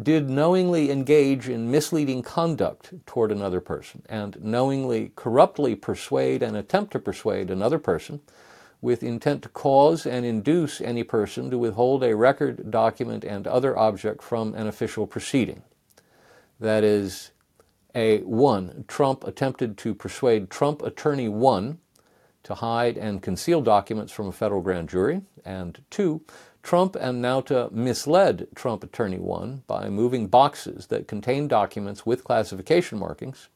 did 0.00 0.30
knowingly 0.30 0.90
engage 0.90 1.48
in 1.48 1.70
misleading 1.70 2.22
conduct 2.22 2.94
toward 3.04 3.30
another 3.30 3.60
person 3.60 4.02
and 4.08 4.42
knowingly 4.42 5.12
corruptly 5.16 5.74
persuade 5.74 6.42
and 6.42 6.56
attempt 6.56 6.92
to 6.92 6.98
persuade 6.98 7.50
another 7.50 7.78
person 7.78 8.20
with 8.82 9.02
intent 9.02 9.42
to 9.42 9.48
cause 9.48 10.04
and 10.04 10.26
induce 10.26 10.80
any 10.80 11.04
person 11.04 11.48
to 11.50 11.56
withhold 11.56 12.02
a 12.02 12.14
record, 12.14 12.70
document, 12.70 13.24
and 13.24 13.46
other 13.46 13.78
object 13.78 14.22
from 14.22 14.52
an 14.54 14.66
official 14.66 15.06
proceeding. 15.06 15.62
That 16.60 16.84
is, 16.84 17.30
a 17.94 18.20
1. 18.20 18.84
Trump 18.88 19.24
attempted 19.24 19.78
to 19.78 19.94
persuade 19.94 20.50
Trump 20.50 20.82
Attorney 20.82 21.28
1 21.28 21.78
to 22.42 22.54
hide 22.56 22.98
and 22.98 23.22
conceal 23.22 23.60
documents 23.62 24.12
from 24.12 24.26
a 24.26 24.32
federal 24.32 24.60
grand 24.60 24.88
jury, 24.88 25.22
and 25.44 25.82
2. 25.90 26.20
Trump 26.62 26.96
and 26.96 27.22
Nauta 27.22 27.70
misled 27.70 28.48
Trump 28.54 28.82
Attorney 28.82 29.18
1 29.18 29.62
by 29.66 29.88
moving 29.88 30.26
boxes 30.26 30.86
that 30.88 31.08
contained 31.08 31.50
documents 31.50 32.06
with 32.06 32.24
classification 32.24 32.98
markings 32.98 33.48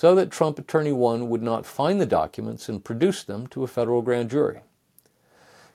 so 0.00 0.14
that 0.14 0.30
Trump 0.30 0.58
Attorney 0.58 0.92
1 0.92 1.28
would 1.28 1.42
not 1.42 1.66
find 1.66 2.00
the 2.00 2.06
documents 2.06 2.70
and 2.70 2.82
produce 2.82 3.22
them 3.22 3.46
to 3.48 3.64
a 3.64 3.66
federal 3.66 4.00
grand 4.00 4.30
jury. 4.30 4.60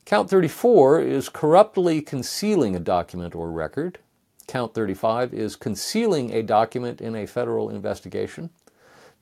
Count 0.03 0.31
34 0.31 0.99
is 0.99 1.29
corruptly 1.29 2.01
concealing 2.01 2.75
a 2.75 2.79
document 2.79 3.35
or 3.35 3.51
record. 3.51 3.99
Count 4.47 4.73
35 4.73 5.31
is 5.31 5.55
concealing 5.55 6.33
a 6.33 6.41
document 6.41 7.01
in 7.01 7.15
a 7.15 7.27
federal 7.27 7.69
investigation. 7.69 8.49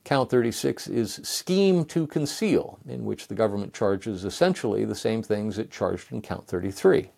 Count 0.04 0.30
36 0.30 0.86
is 0.86 1.20
scheme 1.22 1.84
to 1.84 2.06
conceal, 2.06 2.78
in 2.88 3.04
which 3.04 3.28
the 3.28 3.34
government 3.34 3.74
charges 3.74 4.24
essentially 4.24 4.86
the 4.86 4.94
same 4.94 5.22
things 5.22 5.58
it 5.58 5.70
charged 5.70 6.12
in 6.12 6.22
Count 6.22 6.46
33. 6.46 7.10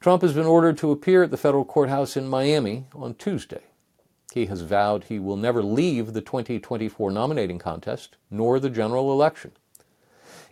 Trump 0.00 0.20
has 0.20 0.32
been 0.32 0.46
ordered 0.46 0.76
to 0.78 0.90
appear 0.90 1.22
at 1.22 1.30
the 1.30 1.36
federal 1.36 1.64
courthouse 1.64 2.16
in 2.16 2.26
Miami 2.26 2.86
on 2.92 3.14
Tuesday. 3.14 3.62
He 4.36 4.44
has 4.46 4.60
vowed 4.60 5.04
he 5.04 5.18
will 5.18 5.38
never 5.38 5.62
leave 5.62 6.12
the 6.12 6.20
2024 6.20 7.10
nominating 7.10 7.58
contest 7.58 8.16
nor 8.30 8.60
the 8.60 8.68
general 8.68 9.10
election. 9.10 9.52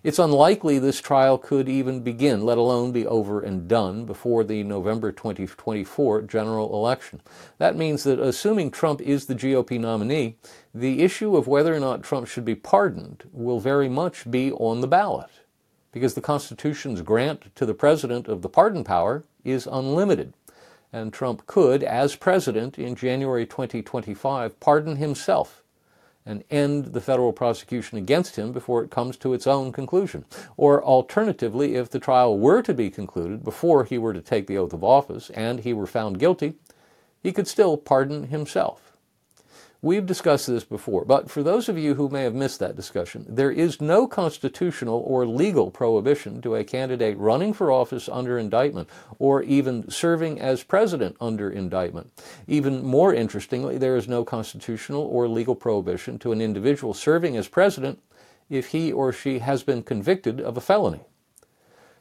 It's 0.03 0.19
unlikely 0.19 0.79
this 0.79 1.03
trial 1.03 1.37
could 1.37 1.69
even 1.69 2.01
begin, 2.01 2.47
let 2.47 2.57
alone 2.57 2.93
be 2.93 3.07
over 3.07 3.43
and 3.43 3.69
done, 3.69 4.07
before 4.07 4.43
the 4.43 4.63
November 4.63 5.13
2024 5.13 6.23
general 6.23 6.73
election. 6.73 7.21
That 7.59 7.77
means 7.77 8.05
that 8.05 8.19
assuming 8.19 8.71
Trump 8.71 9.03
is 9.03 9.27
the 9.27 9.35
GOP 9.35 9.79
nominee, 9.79 10.39
the 10.75 11.03
issue 11.03 11.37
of 11.37 11.47
whether 11.47 11.75
or 11.75 11.81
not 11.81 12.03
Trump 12.03 12.27
should 12.27 12.47
be 12.47 12.55
pardoned 12.55 13.25
will 13.33 13.61
very 13.61 13.91
much 13.91 14.31
be 14.31 14.51
on 14.53 14.81
the 14.81 14.89
ballot. 14.89 15.29
Because 15.93 16.15
the 16.15 16.23
Constitution's 16.23 17.03
grant 17.03 17.55
to 17.55 17.67
the 17.67 17.75
president 17.75 18.29
of 18.29 18.41
the 18.41 18.49
pardon 18.49 18.83
power 18.83 19.25
is 19.45 19.69
unlimited. 19.71 20.33
And 20.95 21.13
Trump 21.13 21.49
could, 21.49 21.83
as 21.83 22.15
president 22.15 22.79
in 22.79 22.95
January 22.95 23.47
2025, 23.47 24.61
pardon 24.61 24.95
himself 24.95 25.65
and 26.25 26.45
end 26.53 26.93
the 26.93 27.01
federal 27.01 27.33
prosecution 27.33 27.99
against 27.99 28.37
him 28.37 28.53
before 28.53 28.85
it 28.85 28.93
comes 28.93 29.17
to 29.17 29.35
its 29.35 29.49
own 29.49 29.73
conclusion. 29.73 30.25
Or 30.57 30.85
alternatively, 30.85 31.75
if 31.75 31.91
the 31.91 31.99
trial 31.99 32.39
were 32.39 32.63
to 32.63 32.73
be 32.73 32.91
concluded 32.91 33.43
before 33.43 33.83
he 33.83 33.99
were 33.99 34.13
to 34.15 34.21
take 34.21 34.47
the 34.47 34.57
oath 34.57 34.73
of 34.73 34.85
office 34.85 35.31
and 35.31 35.59
he 35.59 35.73
were 35.73 35.89
found 35.89 36.21
guilty, 36.21 36.55
he 37.21 37.33
could 37.33 37.49
still 37.49 37.77
pardon 37.77 38.29
himself. 38.29 38.94
We've 39.85 40.07
discussed 40.07 40.47
this 40.47 40.65
before, 40.65 41.05
but 41.05 41.31
for 41.31 41.43
those 41.43 41.69
of 41.69 41.77
you 41.77 41.93
who 41.93 42.09
may 42.09 42.23
have 42.23 42.35
missed 42.35 42.59
that 42.61 42.75
discussion, 42.75 43.27
there 43.29 43.51
is 43.51 43.83
no 43.83 44.07
constitutional 44.07 45.05
or 45.07 45.27
legal 45.27 45.71
prohibition 45.71 46.41
to 46.41 46.55
a 46.55 46.65
candidate 46.65 47.19
running 47.19 47.53
for 47.53 47.71
office 47.71 48.09
under 48.09 48.39
indictment 48.39 48.89
or 49.19 49.43
even 49.43 49.91
serving 49.91 50.41
as 50.41 50.63
president 50.63 51.17
under 51.21 51.51
indictment. 51.51 52.11
Even 52.47 52.83
more 52.83 53.13
interestingly, 53.13 53.77
there 53.77 53.95
is 53.95 54.09
no 54.09 54.25
constitutional 54.25 55.03
or 55.03 55.29
legal 55.29 55.55
prohibition 55.55 56.19
to 56.21 56.33
an 56.33 56.41
individual 56.41 56.95
serving 56.95 57.37
as 57.37 57.47
president 57.47 58.01
if 58.49 58.69
he 58.69 58.91
or 58.91 59.13
she 59.13 59.41
has 59.41 59.65
been 59.65 59.83
convicted 59.83 60.41
of 60.41 60.57
a 60.57 60.63
felony. 60.63 61.03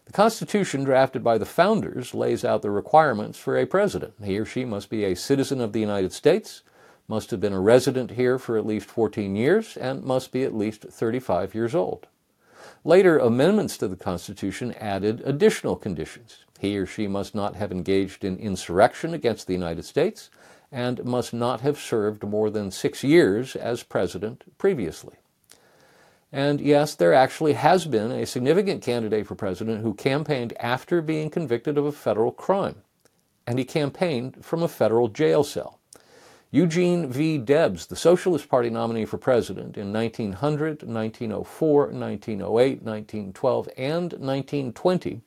The 0.06 0.14
Constitution 0.14 0.86
drafted 0.86 1.22
by 1.22 1.38
the 1.38 1.46
founders 1.46 2.14
lays 2.14 2.46
out 2.46 2.62
the 2.62 2.72
requirements 2.72 3.38
for 3.38 3.58
a 3.58 3.66
president. 3.66 4.14
He 4.24 4.40
or 4.40 4.46
she 4.46 4.64
must 4.64 4.90
be 4.90 5.04
a 5.04 5.18
citizen 5.18 5.60
of 5.60 5.74
the 5.74 5.82
United 5.82 6.14
States 6.14 6.64
must 7.08 7.32
have 7.32 7.40
been 7.40 7.54
a 7.54 7.60
resident 7.60 8.12
here 8.12 8.40
for 8.40 8.58
at 8.58 8.66
least 8.66 8.88
14 8.88 9.36
years, 9.36 9.78
and 9.78 10.04
must 10.04 10.32
be 10.32 10.44
at 10.44 10.56
least 10.56 10.84
35 10.84 11.54
years 11.54 11.76
old. 11.76 12.08
Later 12.86 13.18
amendments 13.18 13.78
to 13.78 13.88
the 13.88 13.96
Constitution 13.96 14.74
added 14.74 15.22
additional 15.26 15.76
conditions. 15.76 16.46
He 16.60 16.78
or 16.78 16.86
she 16.86 17.08
must 17.08 17.36
not 17.36 17.56
have 17.56 17.72
engaged 17.72 18.24
in 18.24 18.38
insurrection 18.38 19.14
against 19.14 19.48
the 19.48 19.54
United 19.54 19.84
States 19.84 20.30
and 20.72 21.04
must 21.06 21.34
not 21.34 21.62
have 21.62 21.80
served 21.80 22.24
more 22.24 22.50
than 22.50 22.72
six 22.72 23.04
years 23.04 23.56
as 23.56 23.84
president 23.84 24.44
previously. 24.58 25.16
And 26.32 26.60
yes, 26.60 26.96
there 26.96 27.14
actually 27.14 27.54
has 27.54 27.86
been 27.86 28.12
a 28.12 28.26
significant 28.26 28.82
candidate 28.82 29.28
for 29.28 29.36
president 29.36 29.82
who 29.82 29.94
campaigned 29.94 30.54
after 30.60 31.02
being 31.02 31.30
convicted 31.30 31.78
of 31.78 31.86
a 31.86 31.92
federal 31.92 32.32
crime. 32.32 32.78
And 33.46 33.60
he 33.60 33.66
campaigned 33.66 34.44
from 34.44 34.64
a 34.64 34.68
federal 34.68 35.10
jail 35.10 35.44
cell. 35.44 35.80
Eugene 36.54 37.12
V. 37.12 37.40
Debs, 37.40 37.88
the 37.88 37.96
Socialist 37.96 38.48
Party 38.48 38.70
nominee 38.70 39.06
for 39.06 39.18
president 39.18 39.76
in 39.76 39.92
1900, 39.92 40.84
1904, 40.84 41.88
1908, 41.88 42.84
1912, 42.84 43.70
and 43.76 44.04
1920, 44.14 45.22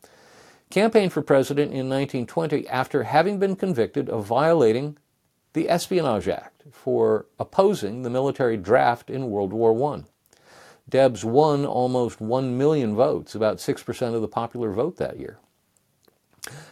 campaigned 0.71 1.13
for 1.13 1.23
president 1.23 1.73
in 1.73 1.89
1920 1.89 2.69
after 2.69 3.03
having 3.03 3.41
been 3.41 3.57
convicted 3.57 4.09
of 4.09 4.25
violating 4.25 4.97
the 5.53 5.69
Espionage 5.69 6.29
Act 6.29 6.63
for 6.71 7.27
opposing 7.41 8.03
the 8.03 8.11
military 8.11 8.57
draft 8.57 9.11
in 9.11 9.29
World 9.29 9.53
War 9.53 9.95
I. 9.95 10.05
Debs 10.89 11.25
won 11.25 11.67
almost 11.67 12.21
1 12.21 12.57
million 12.57 12.95
votes, 12.95 13.35
about 13.35 13.57
6% 13.57 14.15
of 14.15 14.21
the 14.21 14.29
popular 14.29 14.71
vote 14.71 14.97
that 14.99 15.19
year. 15.19 15.41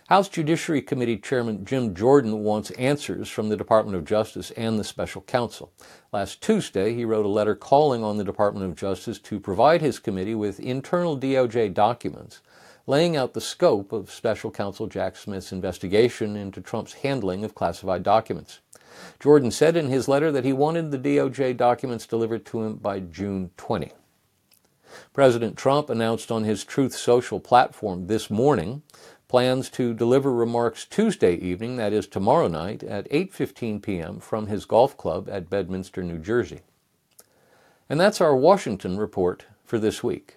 House 0.09 0.29
Judiciary 0.29 0.83
Committee 0.83 1.17
Chairman 1.17 1.65
Jim 1.65 1.95
Jordan 1.95 2.45
wants 2.45 2.71
answers 2.73 3.29
from 3.29 3.49
the 3.49 3.57
Department 3.57 3.97
of 3.97 4.05
Justice 4.05 4.51
and 4.53 4.79
the 4.79 4.85
special 4.85 5.23
counsel. 5.23 5.73
Last 6.13 6.43
Tuesday, 6.43 6.95
he 6.95 7.05
wrote 7.05 7.27
a 7.27 7.29
letter 7.29 7.55
calling 7.55 8.05
on 8.05 8.17
the 8.17 8.25
Department 8.25 8.67
of 8.67 8.77
Justice 8.77 9.19
to 9.21 9.41
provide 9.41 9.81
his 9.81 9.99
committee 9.99 10.35
with 10.35 10.61
internal 10.61 11.19
DOJ 11.19 11.73
documents 11.75 12.41
laying 12.87 13.17
out 13.17 13.33
the 13.33 13.41
scope 13.41 13.93
of 13.93 14.11
special 14.11 14.51
counsel 14.51 14.87
Jack 14.87 15.17
Smith's 15.17 15.53
investigation 15.53 16.37
into 16.37 16.61
Trump's 16.61 16.95
handling 16.95 17.45
of 17.45 17.55
classified 17.55 18.03
documents. 18.03 18.61
Jordan 19.19 19.51
said 19.51 19.77
in 19.77 19.89
his 19.89 20.07
letter 20.07 20.31
that 20.31 20.45
he 20.45 20.53
wanted 20.53 20.91
the 20.91 20.99
DOJ 20.99 21.57
documents 21.57 22.07
delivered 22.07 22.45
to 22.47 22.63
him 22.63 22.77
by 22.77 23.01
June 23.01 23.51
20. 23.57 23.93
President 25.13 25.57
Trump 25.57 25.91
announced 25.91 26.31
on 26.31 26.45
his 26.45 26.63
Truth 26.63 26.95
Social 26.95 27.41
platform 27.41 28.07
this 28.07 28.31
morning 28.31 28.83
plans 29.35 29.68
to 29.68 29.92
deliver 29.92 30.33
remarks 30.33 30.85
Tuesday 30.85 31.35
evening, 31.35 31.75
that 31.75 31.92
is 31.92 32.07
tomorrow 32.07 32.47
night, 32.47 32.85
at 32.85 33.11
8:15 33.11 33.83
p.m. 33.83 34.20
from 34.20 34.47
his 34.47 34.64
golf 34.64 34.97
club 34.97 35.29
at 35.29 35.51
Bedminster, 35.51 36.05
New 36.05 36.18
Jersey. 36.18 36.61
And 37.88 37.99
that's 37.99 38.20
our 38.20 38.37
Washington 38.37 38.97
report 38.97 39.47
for 39.64 39.81
this 39.81 40.05
week. 40.05 40.37